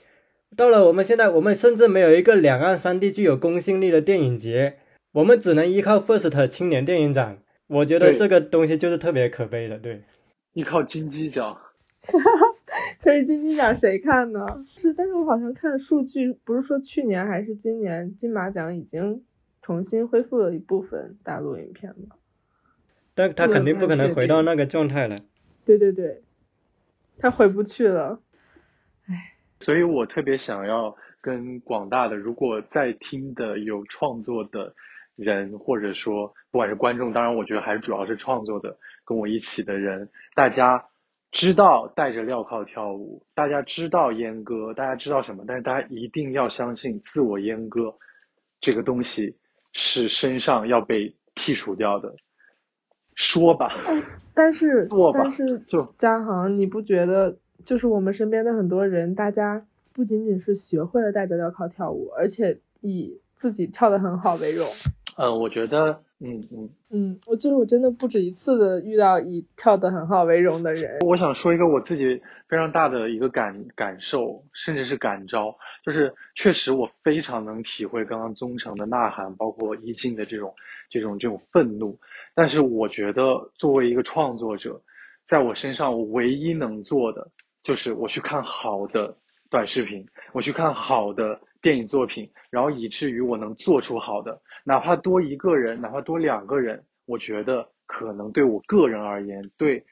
[0.57, 4.79] 到了我们现在，我们甚至没有一个两岸三地具有公信力的电影节，
[5.13, 7.39] 我们只能依靠 First 青年电影展。
[7.69, 10.03] 我觉得这个东西就是特别可悲的，对。
[10.55, 11.57] 依靠金鸡奖，
[13.01, 14.45] 可是金鸡奖谁看呢？
[14.67, 19.23] 是，但是我好像看数据，不是说去年还是今年金马奖已经
[19.63, 22.17] 重新恢复了一部分大陆影片吗？
[23.15, 25.17] 但他肯定不可能回到那个状态了。
[25.65, 26.23] 对对对，
[27.17, 28.21] 他回不去了。
[29.61, 34.75] 唉，所以我特别想要跟广大的如果在听的有创作的
[35.17, 40.87] 人，或者说不管是观众，当然我觉得还是主要是创作的，跟我一起的人，大家
[41.31, 47.95] 知道带着镣铐跳舞，大家知道阉割，大家知道什么，但是大家一定要相信自我阉割
[48.61, 49.37] 这个东西
[49.73, 52.15] 是身上要被剔除掉的。
[53.15, 53.69] 说吧，
[54.35, 64.67] 但是做吧，但是就嘉航，你不觉得就是我们身边的很多人，大家不仅仅是学会了戴着镣铐跳舞，而且以自己跳得很好为荣。
[65.17, 70.99] 嗯，我觉得，嗯嗯嗯，我就是我真的不止一次的遇到以跳得很好为荣的人。
[71.01, 72.19] 我想说一个我自己
[72.49, 75.55] 非常大的一个感感受，甚至是感召，
[75.85, 80.55] 就是确实我非常能体会刚刚宗成的呐喊，包括一静的这种
[80.89, 81.99] 这种这种愤怒。
[82.35, 84.81] 但是我觉得，作为一个创作者，
[85.29, 87.29] 在我身上，我唯一能做的
[87.63, 89.17] 就是我去看好的
[89.51, 99.85] 短视频，我去看好的电影作品，然后以至于我能做出好的，哪怕多一个人，哪怕多两个人，我觉得可能对我个人而言，对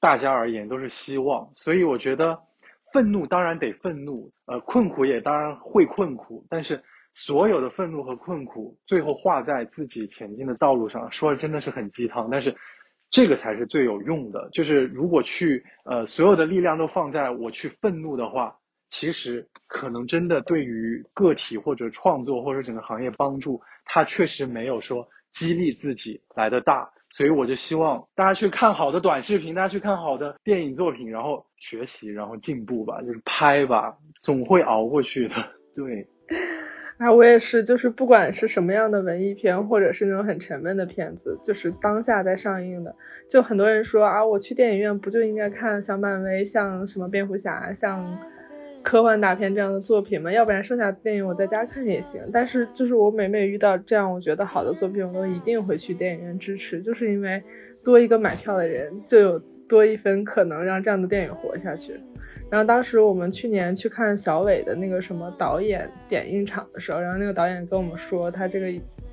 [0.00, 1.50] 大家而言都是希望。
[1.54, 2.38] 所以我觉得，
[2.92, 6.82] 愤怒当然得愤怒，呃，困苦也当然会困苦，但是。
[7.16, 12.52] 所有的愤怒和困苦，最后化在自己前进的道路上，说的真的是很鸡汤，但是
[13.14, 14.48] 这个才是最有用的。
[14.52, 18.58] 就是如果去呃所有的力量都放在我去愤怒的话，
[18.90, 26.90] 其实可能真的对于个体或者创作或者整个行业帮助，它确实没有说激励自己来的大。
[27.10, 35.36] 所以我就希望大家去看好的短视频，大家去看好的电影作品，然后学习，然后进步吧，就是拍吧，总会熬过去的。
[35.76, 36.08] 对。
[36.96, 42.94] 啊，我也是，就是不管是什么样的文艺片，或者是那种很沉闷的片子，就是当下在上映的，
[43.28, 48.16] 就很多人说啊，我去电影院不就应该看像漫威、像什么蝙蝠侠、像
[48.82, 50.30] 科幻大片这样的作品吗？
[50.30, 52.20] 要不然剩下的电影我在家看也行。
[52.32, 57.42] 但是就是我每每遇到这样我觉得好的作品，我都一定会去电影院支持，就是因为
[57.84, 59.42] 多一个买票的人就有。
[59.68, 61.98] 多一分可能让这样的电影活下去。
[62.50, 68.66] 然后当时我们去年去看小伟的那个什么导演点映场的时候，然后那个导演跟我们说，他这个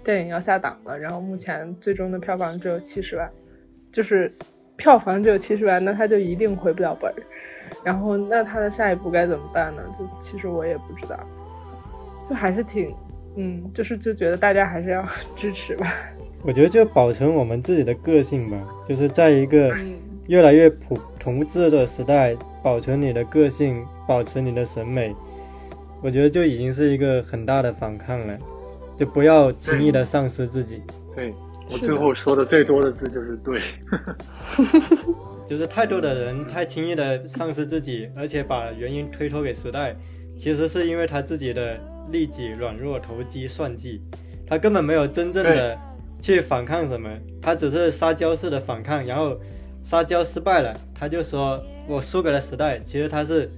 [0.03, 3.29] 电影要下档了，然后目前最终的票房只有七十万，
[3.91, 4.31] 就是
[4.75, 7.15] 票房只有七十万，那他就一定回不了本儿。
[7.83, 9.81] 然后那他的下一步该怎么办呢？
[9.97, 11.17] 就其实我也不知道，
[12.29, 12.93] 就还是挺，
[13.37, 15.93] 嗯，就是就觉得大家还是要支持吧。
[16.43, 18.57] 我觉得就保存我们自己的个性吧，
[18.87, 19.75] 就是在一个。
[20.31, 25.13] 越来越普同质的时代，保存你的个性，保持你的审美，
[26.01, 28.37] 我觉得就已经是一个很大的反抗了。
[28.97, 30.81] 就不要轻易的丧失自己。
[31.13, 31.33] 对
[31.69, 33.61] 我最后说的最多的字就是对，
[35.49, 39.93] 就是太多的人太轻易的丧失自己，而且把原因推脱给时代，
[40.39, 41.77] 其实是因为他自己的
[42.09, 44.01] 利己、软弱、投机、算计，
[44.47, 45.77] 他根本没有真正的
[46.21, 47.09] 去反抗什么，
[47.41, 49.37] 他只是撒娇式的反抗，然后。
[49.83, 52.79] 撒娇失败了，他就说我输给了时代。
[52.79, 53.49] 其实他是，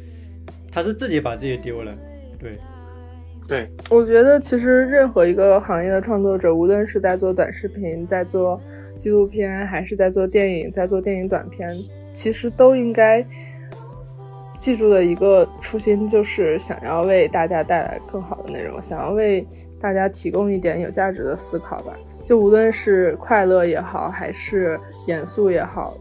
[0.72, 1.92] 他是自己把自己丢了。
[2.40, 2.52] 对，
[3.48, 8.60] 对，我觉得其实任何一个行业的创作者，无论是在做短视频、在做
[8.96, 11.70] 纪录片，还是在做电影、在做电影短片，
[12.14, 13.26] 其实都应该
[14.60, 19.46] 记住的一个初心，就是想要为大家带来更好的内容，想要为
[19.80, 21.94] 大家提供一点有价值的思考吧。
[22.26, 25.94] 就无论是快乐也好，还是严肃也好。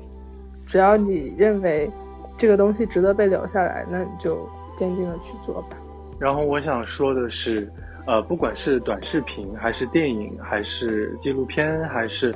[0.72, 1.90] 只要你认为
[2.38, 5.76] 这个东西值得被留下来，那你就坚定的去做吧。
[6.18, 7.70] 然后我想说的是，
[8.06, 12.34] 呃，不管是短视频，还是电影，还是纪录片，还是。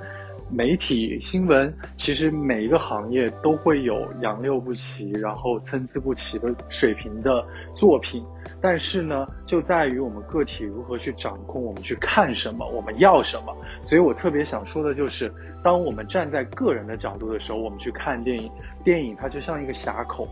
[0.49, 7.45] 媒体新闻其实每一个行业都会有杨六不齐，然后参差不齐的水平的
[7.75, 8.25] 作品，
[8.61, 13.55] 但是呢，就在于我们个体如何去掌控，我们去看什么，我们要什么。
[13.89, 15.33] 所以我特别想说的就是，
[15.65, 18.51] 当我们站在个人的角度的时候，我们去看电影，
[18.85, 20.29] 电影它就像一个峡口，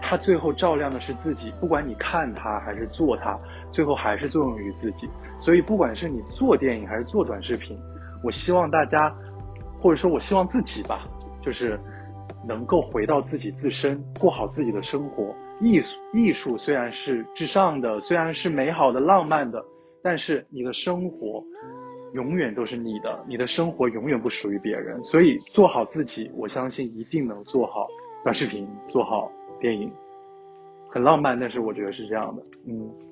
[0.00, 3.38] 它最后照亮的是自己，不管你看它还是做它，
[3.70, 5.08] 最后还是作用于自己。
[5.42, 7.78] 所以，不管是你做电影还是做短视频，
[8.24, 9.14] 我希望大家，
[9.80, 11.08] 或者说我希望自己吧，
[11.42, 11.78] 就是
[12.46, 15.34] 能够回到自己自身，过好自己的生活。
[15.60, 19.64] 艺术艺术虽然是至上的，虽然是美好的、浪漫的，
[20.02, 21.42] 但是你的生活
[22.12, 25.02] 永远都是你的，你的生活永远不属于别人。
[25.02, 27.86] 所以，做好自己，我相信一定能做好
[28.22, 29.30] 短视频，做好。
[29.60, 29.90] 电影
[30.88, 33.07] 很浪漫，但是我觉得是这样的，嗯。